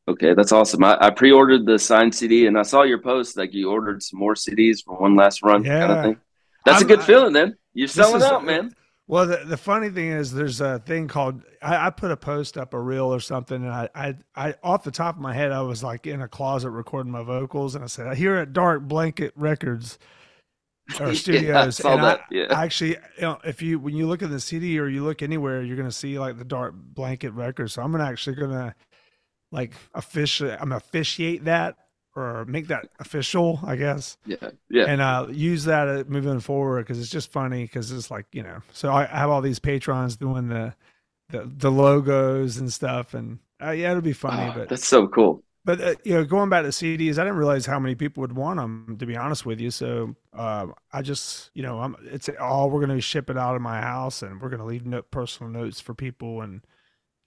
Okay, 0.07 0.33
that's 0.33 0.51
awesome. 0.51 0.83
I, 0.83 0.97
I, 0.99 1.09
pre-ordered 1.11 1.67
the 1.67 1.77
signed 1.77 2.15
CD, 2.15 2.47
and 2.47 2.57
I 2.57 2.63
saw 2.63 2.81
your 2.81 2.97
post 2.97 3.37
like 3.37 3.53
you 3.53 3.69
ordered 3.69 4.01
some 4.01 4.17
more 4.17 4.33
CDs 4.33 4.83
for 4.83 4.97
one 4.97 5.15
last 5.15 5.43
run, 5.43 5.63
yeah. 5.63 5.85
kind 5.85 5.91
of 5.91 6.03
thing. 6.03 6.17
That's 6.65 6.79
I'm, 6.79 6.85
a 6.85 6.87
good 6.87 7.01
I, 7.01 7.05
feeling, 7.05 7.33
then. 7.33 7.55
You're 7.73 7.87
selling 7.87 8.23
out, 8.23 8.43
man. 8.43 8.73
Well, 9.09 9.25
the, 9.25 9.37
the 9.37 9.57
funny 9.57 9.89
thing 9.89 10.09
is, 10.09 10.31
there's 10.31 10.61
a 10.61 10.77
thing 10.77 11.07
called 11.07 11.41
I, 11.63 11.87
I, 11.87 11.89
put 11.89 12.11
a 12.11 12.15
post 12.15 12.59
up, 12.59 12.75
a 12.75 12.79
reel 12.79 13.11
or 13.11 13.19
something, 13.19 13.63
and 13.63 13.73
I, 13.73 13.89
I, 13.95 14.15
I, 14.35 14.53
off 14.61 14.83
the 14.83 14.91
top 14.91 15.15
of 15.15 15.21
my 15.21 15.33
head, 15.33 15.51
I 15.51 15.61
was 15.61 15.81
like 15.83 16.05
in 16.05 16.21
a 16.21 16.27
closet 16.27 16.69
recording 16.69 17.11
my 17.11 17.23
vocals, 17.23 17.73
and 17.73 17.83
I 17.83 17.87
said, 17.87 18.15
"Here 18.15 18.35
at 18.35 18.53
Dark 18.53 18.83
Blanket 18.83 19.33
Records 19.35 19.97
or 20.99 21.15
studios," 21.15 21.81
yeah, 21.83 21.91
and 21.91 22.01
I, 22.01 22.19
yeah. 22.29 22.45
I, 22.51 22.65
actually, 22.65 22.97
you 23.15 23.21
know, 23.21 23.39
if 23.43 23.63
you 23.63 23.79
when 23.79 23.95
you 23.95 24.05
look 24.05 24.21
at 24.21 24.29
the 24.29 24.39
CD 24.39 24.77
or 24.77 24.87
you 24.87 25.03
look 25.03 25.23
anywhere, 25.23 25.63
you're 25.63 25.75
gonna 25.75 25.91
see 25.91 26.19
like 26.19 26.37
the 26.37 26.45
Dark 26.45 26.75
Blanket 26.75 27.31
Records. 27.31 27.73
So 27.73 27.81
I'm 27.81 27.91
gonna 27.91 28.05
actually 28.05 28.35
gonna 28.35 28.75
like 29.51 29.73
officially 29.95 30.51
I'm 30.51 30.71
officiate 30.71 31.45
that 31.45 31.77
or 32.15 32.45
make 32.45 32.67
that 32.67 32.87
official, 32.99 33.59
I 33.63 33.75
guess. 33.75 34.17
Yeah, 34.25 34.49
yeah. 34.69 34.85
And 34.85 35.01
uh, 35.01 35.27
use 35.29 35.65
that 35.65 35.87
uh, 35.87 36.03
moving 36.07 36.39
forward 36.39 36.85
because 36.85 36.99
it's 36.99 37.09
just 37.09 37.31
funny 37.31 37.63
because 37.63 37.91
it's 37.91 38.11
like 38.11 38.25
you 38.31 38.43
know. 38.43 38.61
So 38.73 38.91
I, 38.91 39.03
I, 39.03 39.19
have 39.19 39.29
all 39.29 39.41
these 39.41 39.59
patrons 39.59 40.15
doing 40.15 40.47
the 40.47 40.73
the, 41.29 41.49
the 41.57 41.71
logos 41.71 42.57
and 42.57 42.71
stuff, 42.71 43.13
and 43.13 43.39
uh, 43.61 43.71
yeah, 43.71 43.91
it'll 43.91 44.01
be 44.01 44.13
funny. 44.13 44.51
Oh, 44.51 44.59
but 44.59 44.69
that's 44.69 44.87
so 44.87 45.07
cool. 45.07 45.43
But 45.65 45.81
uh, 45.81 45.95
you 46.03 46.13
know, 46.13 46.23
going 46.23 46.49
back 46.49 46.63
to 46.63 46.69
CDs, 46.69 47.19
I 47.19 47.23
didn't 47.23 47.37
realize 47.37 47.65
how 47.65 47.79
many 47.79 47.95
people 47.95 48.21
would 48.21 48.35
want 48.35 48.59
them. 48.59 48.97
To 48.99 49.05
be 49.05 49.15
honest 49.15 49.45
with 49.45 49.59
you, 49.59 49.71
so 49.71 50.15
uh, 50.33 50.67
I 50.91 51.01
just 51.01 51.51
you 51.53 51.63
know, 51.63 51.79
I'm 51.79 51.95
it's 52.05 52.29
all 52.39 52.69
we're 52.69 52.85
going 52.85 52.95
to 52.95 53.01
ship 53.01 53.29
it 53.29 53.37
out 53.37 53.55
of 53.55 53.61
my 53.61 53.81
house, 53.81 54.21
and 54.23 54.41
we're 54.41 54.49
going 54.49 54.61
to 54.61 54.65
leave 54.65 54.85
note, 54.85 55.11
personal 55.11 55.51
notes 55.51 55.79
for 55.79 55.93
people, 55.93 56.41
and 56.41 56.61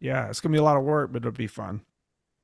yeah, 0.00 0.28
it's 0.28 0.40
going 0.40 0.52
to 0.52 0.56
be 0.56 0.60
a 0.60 0.64
lot 0.64 0.76
of 0.76 0.82
work, 0.82 1.12
but 1.12 1.18
it'll 1.18 1.30
be 1.32 1.46
fun. 1.46 1.82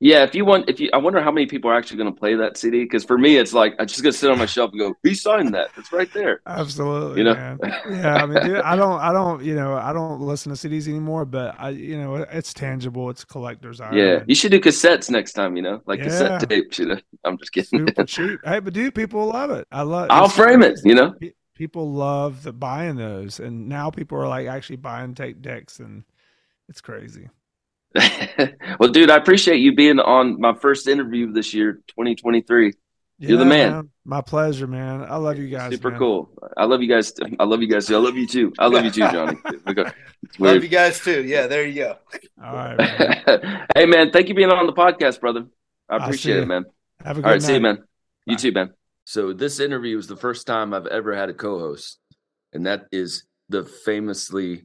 Yeah, 0.01 0.23
if 0.23 0.33
you 0.33 0.45
want, 0.45 0.69
if 0.69 0.79
you, 0.79 0.89
I 0.93 0.97
wonder 0.97 1.21
how 1.21 1.29
many 1.29 1.45
people 1.45 1.69
are 1.69 1.75
actually 1.75 1.97
going 1.97 2.13
to 2.13 2.17
play 2.17 2.33
that 2.33 2.55
CD. 2.55 2.83
Because 2.83 3.03
for 3.03 3.17
me, 3.17 3.35
it's 3.35 3.51
like 3.51 3.75
I 3.79 3.85
just 3.85 4.01
going 4.01 4.13
to 4.13 4.17
sit 4.17 4.31
on 4.31 4.37
my 4.37 4.45
shelf 4.45 4.71
and 4.71 4.79
go, 4.79 4.95
"He 5.03 5.13
signed 5.13 5.53
that. 5.53 5.71
It's 5.75 5.91
right 5.91 6.11
there." 6.13 6.39
Absolutely, 6.45 7.17
you 7.17 7.23
know. 7.25 7.33
Man. 7.33 7.59
Yeah, 7.89 8.15
I 8.15 8.25
mean, 8.25 8.41
dude, 8.45 8.57
I 8.61 8.77
don't, 8.77 8.99
I 9.01 9.11
don't, 9.11 9.43
you 9.43 9.55
know, 9.55 9.73
I 9.75 9.91
don't 9.91 10.21
listen 10.21 10.55
to 10.55 10.67
CDs 10.67 10.87
anymore. 10.87 11.25
But 11.25 11.55
I, 11.59 11.69
you 11.71 11.97
know, 11.97 12.15
it's 12.15 12.53
tangible. 12.53 13.09
It's 13.09 13.25
collector's 13.25 13.81
item. 13.81 13.97
Yeah, 13.97 14.23
you 14.25 14.35
should 14.35 14.51
do 14.51 14.61
cassettes 14.61 15.09
next 15.09 15.33
time. 15.33 15.57
You 15.57 15.63
know, 15.63 15.81
like 15.85 15.99
yeah. 15.99 16.05
cassette 16.05 16.49
tapes. 16.49 16.79
You 16.79 16.85
know, 16.85 16.99
I'm 17.25 17.37
just 17.37 17.51
kidding. 17.51 17.87
Super 17.87 18.03
cheap. 18.05 18.39
Hey, 18.45 18.59
but 18.61 18.71
dude, 18.73 18.95
people 18.95 19.25
love 19.25 19.51
it. 19.51 19.67
I 19.69 19.81
love. 19.81 20.07
I'll 20.11 20.29
frame 20.29 20.63
it. 20.63 20.79
You 20.85 20.95
know, 20.95 21.13
people 21.55 21.91
love 21.91 22.43
the 22.43 22.53
buying 22.53 22.95
those, 22.95 23.41
and 23.41 23.67
now 23.67 23.89
people 23.89 24.17
are 24.17 24.29
like 24.29 24.47
actually 24.47 24.77
buying 24.77 25.13
tape 25.13 25.41
decks, 25.41 25.79
and 25.79 26.05
it's 26.69 26.79
crazy. 26.79 27.27
well, 28.79 28.89
dude, 28.91 29.09
I 29.09 29.17
appreciate 29.17 29.57
you 29.57 29.73
being 29.73 29.99
on 29.99 30.39
my 30.39 30.53
first 30.53 30.87
interview 30.87 31.31
this 31.31 31.53
year, 31.53 31.73
2023. 31.87 32.73
You're 33.21 33.37
the 33.37 33.45
man. 33.45 33.71
man. 33.71 33.89
My 34.05 34.21
pleasure, 34.21 34.65
man. 34.65 35.01
I 35.03 35.17
love 35.17 35.37
you 35.37 35.49
guys. 35.49 35.73
Super 35.73 35.89
man. 35.89 35.99
cool. 35.99 36.29
I 36.55 36.63
love 36.63 36.81
you 36.81 36.87
guys. 36.87 37.13
I 37.37 37.43
love 37.43 37.61
you 37.61 37.67
guys 37.67 37.85
too. 37.85 37.95
I 37.95 37.97
love 37.97 38.15
you 38.15 38.25
too. 38.25 38.53
I 38.57 38.67
love 38.67 38.85
you 38.85 38.91
too, 38.91 38.99
Johnny. 39.11 39.37
love 40.39 40.63
you 40.63 40.69
guys 40.69 41.01
too. 41.01 41.25
Yeah, 41.25 41.47
there 41.47 41.67
you 41.67 41.75
go. 41.75 41.97
All 42.41 42.53
right. 42.53 42.77
Man. 42.77 43.67
hey, 43.75 43.85
man. 43.85 44.11
Thank 44.11 44.29
you 44.29 44.35
being 44.35 44.49
on 44.49 44.65
the 44.67 44.73
podcast, 44.73 45.19
brother. 45.19 45.47
I 45.89 45.97
appreciate 45.97 46.37
it, 46.37 46.47
man. 46.47 46.65
Have 47.03 47.17
a 47.17 47.21
good 47.21 47.25
All 47.25 47.31
right. 47.33 47.41
Night. 47.41 47.47
See 47.47 47.55
you, 47.55 47.59
man. 47.59 47.75
Bye. 47.75 47.81
You 48.25 48.37
too, 48.37 48.51
man. 48.53 48.73
So 49.03 49.33
this 49.33 49.59
interview 49.59 49.97
was 49.97 50.07
the 50.07 50.15
first 50.15 50.47
time 50.47 50.73
I've 50.73 50.87
ever 50.87 51.13
had 51.13 51.29
a 51.29 51.33
co-host, 51.33 51.99
and 52.53 52.65
that 52.67 52.85
is 52.91 53.25
the 53.49 53.65
famously 53.65 54.63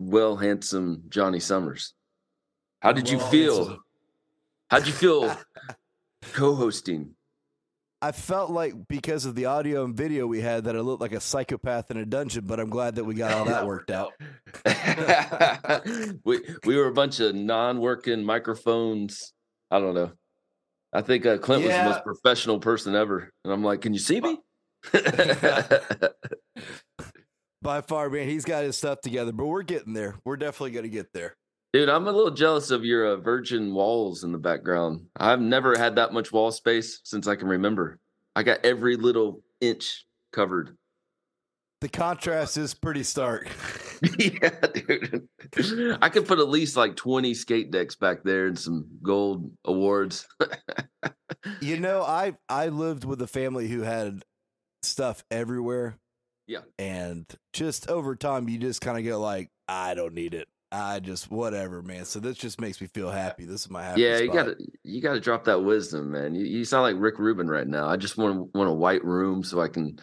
well 0.00 0.36
handsome 0.36 1.04
Johnny 1.10 1.38
Summers. 1.38 1.94
How 2.84 2.92
did 2.92 3.08
you 3.08 3.18
feel? 3.18 3.78
How 4.70 4.78
did 4.78 4.86
you 4.86 4.92
feel 4.92 5.34
co-hosting? 6.34 7.14
I 8.02 8.12
felt 8.12 8.50
like 8.50 8.74
because 8.88 9.24
of 9.24 9.34
the 9.34 9.46
audio 9.46 9.86
and 9.86 9.96
video 9.96 10.26
we 10.26 10.42
had 10.42 10.64
that 10.64 10.76
I 10.76 10.80
looked 10.80 11.00
like 11.00 11.14
a 11.14 11.20
psychopath 11.20 11.90
in 11.90 11.96
a 11.96 12.04
dungeon, 12.04 12.44
but 12.46 12.60
I'm 12.60 12.68
glad 12.68 12.96
that 12.96 13.04
we 13.04 13.14
got 13.14 13.32
all 13.32 13.46
that 13.46 13.66
worked 13.66 13.90
out. 13.90 14.12
we 16.24 16.40
we 16.66 16.76
were 16.76 16.88
a 16.88 16.92
bunch 16.92 17.20
of 17.20 17.34
non-working 17.34 18.22
microphones. 18.22 19.32
I 19.70 19.78
don't 19.80 19.94
know. 19.94 20.12
I 20.92 21.00
think 21.00 21.24
uh, 21.24 21.38
Clint 21.38 21.64
yeah. 21.64 21.68
was 21.68 21.76
the 21.78 21.84
most 21.84 22.04
professional 22.04 22.58
person 22.58 22.94
ever, 22.94 23.32
and 23.44 23.52
I'm 23.54 23.64
like, 23.64 23.80
"Can 23.80 23.94
you 23.94 23.98
see 23.98 24.20
me?" 24.20 24.36
By 27.62 27.80
far, 27.80 28.10
man, 28.10 28.28
he's 28.28 28.44
got 28.44 28.64
his 28.64 28.76
stuff 28.76 29.00
together, 29.00 29.32
but 29.32 29.46
we're 29.46 29.62
getting 29.62 29.94
there. 29.94 30.16
We're 30.26 30.36
definitely 30.36 30.72
going 30.72 30.82
to 30.82 30.90
get 30.90 31.14
there. 31.14 31.34
Dude, 31.74 31.88
I'm 31.88 32.06
a 32.06 32.12
little 32.12 32.30
jealous 32.30 32.70
of 32.70 32.84
your 32.84 33.04
uh, 33.04 33.16
virgin 33.16 33.74
walls 33.74 34.22
in 34.22 34.30
the 34.30 34.38
background. 34.38 35.06
I've 35.16 35.40
never 35.40 35.76
had 35.76 35.96
that 35.96 36.12
much 36.12 36.30
wall 36.30 36.52
space 36.52 37.00
since 37.02 37.26
I 37.26 37.34
can 37.34 37.48
remember. 37.48 37.98
I 38.36 38.44
got 38.44 38.64
every 38.64 38.94
little 38.94 39.42
inch 39.60 40.06
covered. 40.32 40.76
The 41.80 41.88
contrast 41.88 42.58
is 42.58 42.74
pretty 42.74 43.02
stark. 43.02 43.48
yeah, 44.20 44.50
dude. 44.72 45.26
I 46.00 46.10
could 46.10 46.28
put 46.28 46.38
at 46.38 46.48
least 46.48 46.76
like 46.76 46.94
20 46.94 47.34
skate 47.34 47.72
decks 47.72 47.96
back 47.96 48.22
there 48.22 48.46
and 48.46 48.56
some 48.56 48.86
gold 49.02 49.50
awards. 49.64 50.28
you 51.60 51.80
know, 51.80 52.02
I 52.02 52.34
I 52.48 52.68
lived 52.68 53.04
with 53.04 53.20
a 53.20 53.26
family 53.26 53.66
who 53.66 53.80
had 53.80 54.22
stuff 54.84 55.24
everywhere. 55.28 55.98
Yeah. 56.46 56.60
And 56.78 57.26
just 57.52 57.90
over 57.90 58.14
time 58.14 58.48
you 58.48 58.58
just 58.58 58.80
kind 58.80 58.96
of 58.96 59.02
get 59.02 59.16
like, 59.16 59.50
I 59.66 59.94
don't 59.94 60.14
need 60.14 60.34
it. 60.34 60.46
I 60.74 60.98
just 60.98 61.30
whatever, 61.30 61.82
man. 61.82 62.04
So 62.04 62.18
this 62.18 62.36
just 62.36 62.60
makes 62.60 62.80
me 62.80 62.88
feel 62.88 63.10
happy. 63.10 63.44
This 63.44 63.60
is 63.60 63.70
my 63.70 63.84
happy. 63.84 64.00
Yeah, 64.00 64.18
you 64.18 64.32
gotta 64.32 64.56
you 64.82 65.00
gotta 65.00 65.20
drop 65.20 65.44
that 65.44 65.62
wisdom, 65.62 66.10
man. 66.10 66.34
You, 66.34 66.44
you 66.44 66.64
sound 66.64 66.82
like 66.82 66.96
Rick 66.98 67.18
Rubin 67.18 67.48
right 67.48 67.66
now. 67.66 67.86
I 67.86 67.96
just 67.96 68.16
want 68.18 68.52
want 68.54 68.68
a 68.68 68.74
white 68.74 69.04
room 69.04 69.44
so 69.44 69.60
I 69.60 69.68
can 69.68 69.98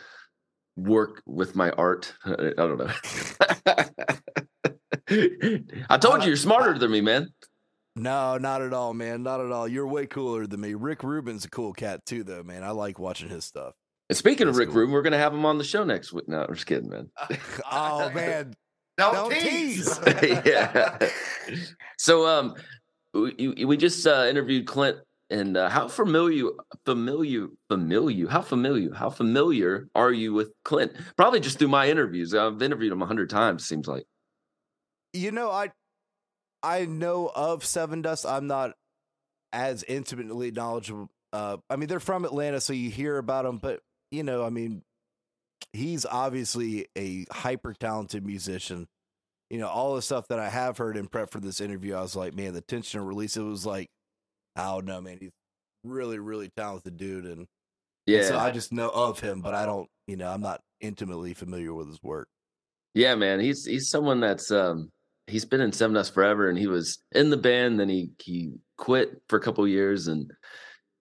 work 0.78 1.22
with 1.26 1.56
my 1.56 1.72
art. 1.72 2.14
I 2.26 2.54
don't 2.56 2.78
know. 2.78 2.92
I 5.90 5.98
told 5.98 6.22
you 6.22 6.28
you're 6.28 6.36
uh, 6.36 6.38
smarter 6.38 6.80
than 6.80 6.90
me, 6.90 7.02
man. 7.02 7.28
No, 7.98 8.38
not 8.38 8.62
at 8.62 8.72
all, 8.72 8.94
man. 8.94 9.24
Not 9.24 9.42
at 9.42 9.52
all. 9.52 9.68
You're 9.68 9.88
way 9.88 10.06
cooler 10.06 10.48
than 10.48 10.62
me. 10.62 10.74
Rick 10.74 11.04
Rubin's 11.04 11.44
a 11.44 11.50
cool 11.50 11.74
cat 11.74 12.06
too, 12.06 12.24
though, 12.24 12.44
man. 12.44 12.64
I 12.64 12.72
like 12.72 12.98
watching 12.98 13.28
his 13.28 13.44
stuff. 13.44 13.74
And 14.08 14.18
speaking 14.18 14.48
That's 14.48 14.56
of 14.56 14.60
Rick 14.60 14.70
cool. 14.70 14.80
Rubin, 14.80 14.94
we're 14.94 15.02
gonna 15.02 15.18
have 15.18 15.34
him 15.34 15.46
on 15.46 15.58
the 15.58 15.66
show 15.66 15.84
next 15.84 16.14
week. 16.14 16.30
No, 16.30 16.46
I'm 16.48 16.54
just 16.54 16.66
kidding, 16.66 16.90
man. 16.90 17.10
oh 17.72 18.10
man, 18.12 18.54
don't, 18.98 19.14
Don't 19.14 19.32
tease. 19.34 19.98
tease. 20.00 20.42
yeah. 20.46 20.98
So, 21.98 22.28
um, 22.28 22.56
we, 23.14 23.66
we 23.66 23.78
just 23.78 24.06
uh, 24.06 24.28
interviewed 24.30 24.68
Clint, 24.68 24.98
and 25.30 25.56
uh, 25.58 25.70
how 25.70 25.88
familiar, 25.88 26.50
familiar, 26.86 27.48
familiar, 27.70 28.28
how 28.28 28.42
familiar, 28.42 28.94
how 28.94 29.10
familiar 29.10 29.88
are 29.96 30.12
you 30.12 30.34
with 30.34 30.52
Clint? 30.64 30.94
Probably 31.16 31.40
just 31.40 31.58
through 31.58 31.70
my 31.70 31.90
interviews. 31.90 32.34
I've 32.34 32.62
interviewed 32.62 32.92
him 32.92 33.02
a 33.02 33.06
hundred 33.06 33.30
times. 33.30 33.66
Seems 33.66 33.88
like. 33.88 34.06
You 35.14 35.32
know, 35.32 35.52
I, 35.52 35.72
I 36.64 36.86
know 36.86 37.32
of 37.34 37.64
Sevendust. 37.64 38.30
I'm 38.30 38.48
not 38.48 38.74
as 39.54 39.84
intimately 39.84 40.52
knowledgeable. 40.52 41.10
Uh, 41.34 41.58
I 41.70 41.76
mean, 41.78 41.88
they're 41.88 42.00
from 42.00 42.26
Atlanta, 42.26 42.60
so 42.62 42.74
you 42.74 42.90
hear 42.90 43.18
about 43.18 43.46
them, 43.46 43.58
but 43.58 43.80
you 44.12 44.24
know, 44.24 44.46
I 44.46 44.50
mean, 44.50 44.84
he's 45.74 46.06
obviously 46.06 46.88
a 46.98 47.26
hyper 47.32 47.74
talented 47.74 48.26
musician. 48.26 48.88
You 49.50 49.60
know, 49.60 49.68
all 49.68 49.96
the 49.96 50.02
stuff 50.02 50.28
that 50.30 50.40
I 50.40 50.50
have 50.50 50.78
heard 50.78 50.96
in 50.96 51.08
prep 51.08 51.32
for 51.32 51.40
this 51.40 51.60
interview, 51.60 51.96
I 51.96 52.02
was 52.02 52.16
like, 52.16 52.34
man, 52.34 52.54
the 52.54 52.62
tension 52.62 53.02
release, 53.02 53.36
it 53.36 53.42
was 53.42 53.66
like, 53.66 53.90
I 54.56 54.64
don't 54.66 54.86
know, 54.86 55.02
man, 55.02 55.18
he's 55.20 55.32
really, 55.84 56.20
really 56.20 56.50
talented 56.56 56.98
dude. 56.98 57.26
And 57.26 57.48
yeah, 58.06 58.20
and 58.20 58.28
so 58.28 58.40
I 58.40 58.52
just 58.52 58.72
know 58.72 58.90
of 58.90 59.20
him, 59.20 59.42
but 59.42 59.54
I 59.54 59.66
don't, 59.66 59.88
you 60.08 60.16
know, 60.16 60.30
I'm 60.30 60.42
not 60.42 60.62
intimately 60.80 61.34
familiar 61.34 61.74
with 61.74 61.88
his 61.88 62.02
work. 62.02 62.28
Yeah, 62.94 63.16
man, 63.16 63.40
he's 63.40 63.66
he's 63.66 63.90
someone 63.90 64.20
that's 64.20 64.52
um 64.52 64.90
he's 65.28 65.46
been 65.46 65.62
in 65.62 65.72
Sevendust 65.72 66.14
forever, 66.14 66.50
and 66.50 66.58
he 66.58 66.68
was 66.68 67.00
in 67.12 67.30
the 67.30 67.38
band, 67.38 67.80
then 67.80 67.90
he 67.90 68.12
he 68.20 68.54
quit 68.78 69.22
for 69.30 69.38
a 69.38 69.42
couple 69.42 69.68
years, 69.68 70.08
and 70.08 70.32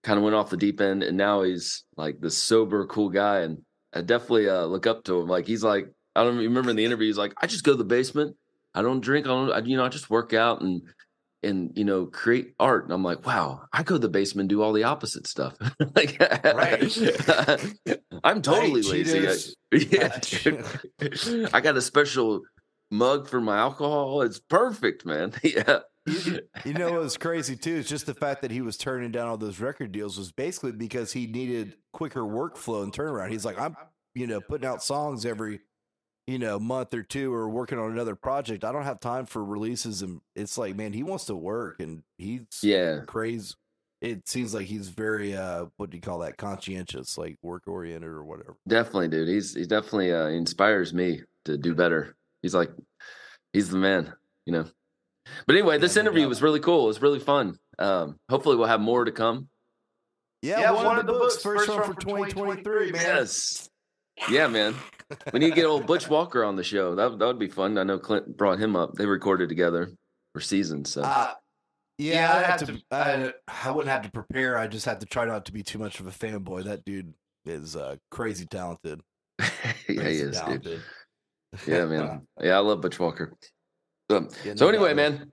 kind 0.03 0.19
of 0.19 0.25
went 0.25 0.37
off 0.37 0.51
the 0.51 0.57
deep 0.57 0.81
end, 0.81 1.03
and 1.03 1.17
now 1.17 1.43
he's 1.43 1.85
like 1.97 2.21
the 2.21 2.31
sober, 2.31 2.87
cool 2.87 3.11
guy, 3.11 3.41
and 3.41 3.59
I 3.93 4.03
definitely 4.03 4.49
uh, 4.49 4.65
look 4.65 4.87
up 4.87 5.05
to 5.05 5.21
him. 5.21 5.29
Like 5.29 5.47
he's 5.47 5.65
like 5.65 5.89
I 6.15 6.25
don't 6.25 6.39
remember 6.39 6.71
in 6.71 6.77
the 6.77 6.85
interview. 6.85 7.07
He's 7.07 7.19
like, 7.19 7.35
I 7.41 7.47
just 7.47 7.65
go 7.65 7.73
to 7.73 7.79
the 7.79 7.85
basement. 7.85 8.37
I 8.75 8.83
don't 8.83 9.01
drink. 9.01 9.27
I 9.27 9.31
don't. 9.31 9.53
I, 9.53 9.59
you 9.61 9.77
know, 9.77 9.85
I 9.85 9.89
just 9.89 10.11
work 10.11 10.33
out 10.33 10.61
and 10.61 10.83
and 11.43 11.73
you 11.77 11.85
know 11.85 12.07
create 12.07 12.55
art. 12.59 12.85
And 12.85 12.93
I'm 12.93 13.03
like, 13.03 13.27
wow, 13.27 13.63
I 13.73 13.83
go 13.83 13.97
to 13.97 13.99
the 13.99 14.09
basement 14.09 14.45
and 14.45 14.49
do 14.49 14.63
all 14.63 14.73
the 14.73 14.85
opposite 14.85 15.27
stuff. 15.27 15.57
like, 15.97 16.17
I'm 18.25 18.43
totally 18.43 18.83
lazy. 18.83 19.55
yeah, 19.73 20.19
I 21.53 21.61
got 21.61 21.77
a 21.77 21.83
special 21.83 22.43
mug 22.91 23.29
for 23.29 23.41
my 23.41 23.59
alcohol. 23.59 24.23
It's 24.23 24.41
perfect, 24.41 25.07
man. 25.07 25.33
yeah. 25.43 25.81
You, 26.11 26.41
you 26.65 26.75
know 26.75 27.01
what's 27.01 27.17
crazy 27.17 27.57
too 27.57 27.75
is 27.75 27.89
just 27.89 28.07
the 28.07 28.15
fact 28.15 28.43
that 28.43 28.51
he 28.51 28.61
was 28.61 28.77
turning 28.77 29.11
down 29.11 29.29
all 29.29 29.37
those 29.37 29.61
record 29.61 29.93
deals 29.93 30.19
was 30.19 30.33
basically 30.33 30.73
because 30.73 31.13
he 31.13 31.27
needed 31.27 31.77
quicker 31.93 32.23
workflow 32.23 32.83
and 32.83 32.93
turnaround. 32.93 33.31
He's 33.31 33.45
like, 33.45 33.59
I'm, 33.59 33.77
you 34.15 34.27
know, 34.27 34.41
putting 34.41 34.67
out 34.67 34.83
songs 34.83 35.25
every, 35.25 35.61
you 36.27 36.39
know, 36.39 36.59
month 36.59 36.95
or 36.95 37.03
two 37.03 37.33
or 37.33 37.49
working 37.49 37.79
on 37.79 37.91
another 37.91 38.15
project. 38.15 38.65
I 38.65 38.73
don't 38.73 38.85
have 38.85 39.01
time 39.01 39.27
for 39.27 39.45
releases, 39.45 40.03
and 40.03 40.21
it's 40.35 40.59
like, 40.59 40.77
man, 40.77 40.93
he 40.93 41.03
wants 41.03 41.27
to 41.27 41.35
work, 41.35 41.81
and 41.81 42.03
he's 42.19 42.43
yeah 42.63 43.01
crazy. 43.07 43.55
It 44.01 44.27
seems 44.27 44.55
like 44.55 44.67
he's 44.67 44.89
very 44.89 45.37
uh, 45.37 45.67
what 45.77 45.91
do 45.91 45.97
you 45.97 46.01
call 46.01 46.21
that? 46.21 46.39
Conscientious, 46.39 47.19
like 47.19 47.37
work 47.43 47.65
oriented 47.67 48.09
or 48.09 48.25
whatever. 48.25 48.57
Definitely, 48.67 49.09
dude. 49.09 49.29
He's 49.29 49.55
he 49.55 49.67
definitely 49.67 50.13
uh, 50.13 50.29
inspires 50.29 50.95
me 50.95 51.23
to 51.45 51.59
do 51.59 51.75
better. 51.75 52.17
He's 52.43 52.55
like, 52.55 52.71
he's 53.53 53.69
the 53.69 53.77
man, 53.77 54.13
you 54.47 54.53
know. 54.53 54.67
But 55.47 55.57
anyway, 55.57 55.79
this 55.79 55.97
yeah, 55.97 56.03
interview 56.03 56.29
was 56.29 56.43
really 56.43 56.61
cool. 56.61 56.85
It 56.85 56.89
was 56.89 57.03
really 57.03 57.21
fun. 57.21 57.57
Um, 57.79 58.17
hopefully, 58.29 58.57
we'll 58.57 58.67
have 58.69 58.81
more 58.81 59.05
to 59.05 59.13
come. 59.13 59.49
Yeah, 60.43 60.61
yeah 60.61 60.71
one, 60.73 60.85
one, 60.85 60.99
of 60.99 61.07
the 61.07 61.13
books, 61.13 61.43
first, 61.43 61.67
first 61.67 61.79
one 61.79 61.95
for 61.95 62.01
2023, 62.01 62.93
man. 62.93 63.03
Yes. 63.03 63.69
Yeah, 64.29 64.49
man. 64.49 64.75
We 65.33 65.41
need 65.41 65.51
to 65.51 65.55
get 65.55 65.67
old 65.67 65.87
Butch 65.87 66.09
Walker 66.09 66.45
on 66.45 66.57
the 66.57 66.65
show. 66.65 66.95
That, 66.95 67.19
that 67.19 67.27
would 67.27 67.39
be 67.39 67.49
fun. 67.49 67.77
I 67.79 67.85
know 67.85 67.99
Clint 67.99 68.37
brought 68.37 68.59
him 68.59 68.77
up. 68.77 68.95
They 68.95 69.07
recorded 69.07 69.49
together 69.49 69.93
for 70.33 70.41
seasons. 70.41 70.93
So. 70.93 71.03
Uh, 71.03 71.33
yeah, 71.99 72.15
yeah 72.15 72.39
I'd 72.39 72.47
have 72.47 72.61
to. 72.61 72.67
to 72.67 72.83
I, 72.91 73.33
I, 73.69 73.71
wouldn't 73.71 73.93
have 73.93 74.03
to 74.03 74.11
prepare. 74.11 74.57
I 74.57 74.67
just 74.67 74.87
have 74.87 75.01
to 75.01 75.07
try 75.07 75.25
not 75.27 75.47
to 75.47 75.53
be 75.53 75.63
too 75.63 75.79
much 75.79 76.01
of 76.01 76.07
a 76.07 76.11
fanboy. 76.11 76.65
That 76.65 76.85
dude 76.85 77.13
is 77.45 77.77
uh, 77.77 77.97
crazy 78.11 78.47
talented. 78.47 79.01
yeah, 79.39 79.49
crazy 79.87 80.03
he 80.03 80.31
is, 80.31 80.39
talented. 80.39 80.63
dude. 80.63 80.83
Yeah, 81.67 81.85
man. 81.87 82.27
yeah, 82.41 82.57
I 82.57 82.61
love 82.61 82.81
Butch 82.81 82.99
Walker. 82.99 83.33
So, 84.11 84.29
yeah, 84.45 84.55
so 84.57 84.69
anyway, 84.69 84.93
man, 84.93 85.31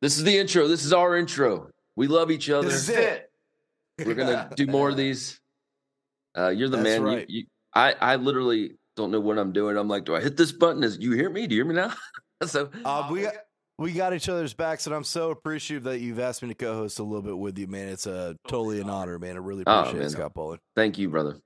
this 0.00 0.16
is 0.16 0.24
the 0.24 0.38
intro. 0.38 0.66
This 0.66 0.86
is 0.86 0.92
our 0.94 1.18
intro. 1.18 1.68
We 1.96 2.06
love 2.06 2.30
each 2.30 2.48
other. 2.48 2.66
This 2.66 2.88
is 2.88 2.88
it. 2.88 3.30
We're 4.02 4.14
gonna 4.14 4.48
do 4.56 4.66
more 4.66 4.88
of 4.88 4.96
these. 4.96 5.38
Uh, 6.36 6.48
you're 6.48 6.70
the 6.70 6.78
That's 6.78 6.88
man. 6.88 7.02
Right. 7.02 7.28
You, 7.28 7.40
you, 7.40 7.46
I 7.74 7.92
I 8.00 8.16
literally 8.16 8.78
don't 8.96 9.10
know 9.10 9.20
what 9.20 9.38
I'm 9.38 9.52
doing. 9.52 9.76
I'm 9.76 9.86
like, 9.86 10.06
do 10.06 10.16
I 10.16 10.22
hit 10.22 10.38
this 10.38 10.50
button? 10.50 10.82
Is 10.82 10.96
you 10.98 11.12
hear 11.12 11.28
me? 11.28 11.46
Do 11.46 11.54
you 11.54 11.62
hear 11.62 11.70
me 11.70 11.74
now? 11.74 11.92
so 12.46 12.70
uh, 12.86 13.06
we 13.10 13.20
got, 13.20 13.34
we 13.76 13.92
got 13.92 14.14
each 14.14 14.30
other's 14.30 14.54
backs, 14.54 14.86
and 14.86 14.94
I'm 14.94 15.04
so 15.04 15.30
appreciative 15.30 15.82
that 15.84 16.00
you've 16.00 16.20
asked 16.20 16.42
me 16.42 16.48
to 16.48 16.54
co-host 16.54 17.00
a 17.00 17.02
little 17.02 17.20
bit 17.20 17.36
with 17.36 17.58
you, 17.58 17.66
man. 17.66 17.88
It's 17.88 18.06
a 18.06 18.12
uh, 18.12 18.34
totally 18.48 18.80
an 18.80 18.88
honor, 18.88 19.18
man. 19.18 19.36
I 19.36 19.40
really 19.40 19.64
oh, 19.66 19.80
appreciate 19.80 20.02
oh, 20.02 20.06
it, 20.06 20.10
Scott 20.10 20.34
Pollard. 20.34 20.60
Thank 20.74 20.96
you, 20.96 21.10
brother. 21.10 21.36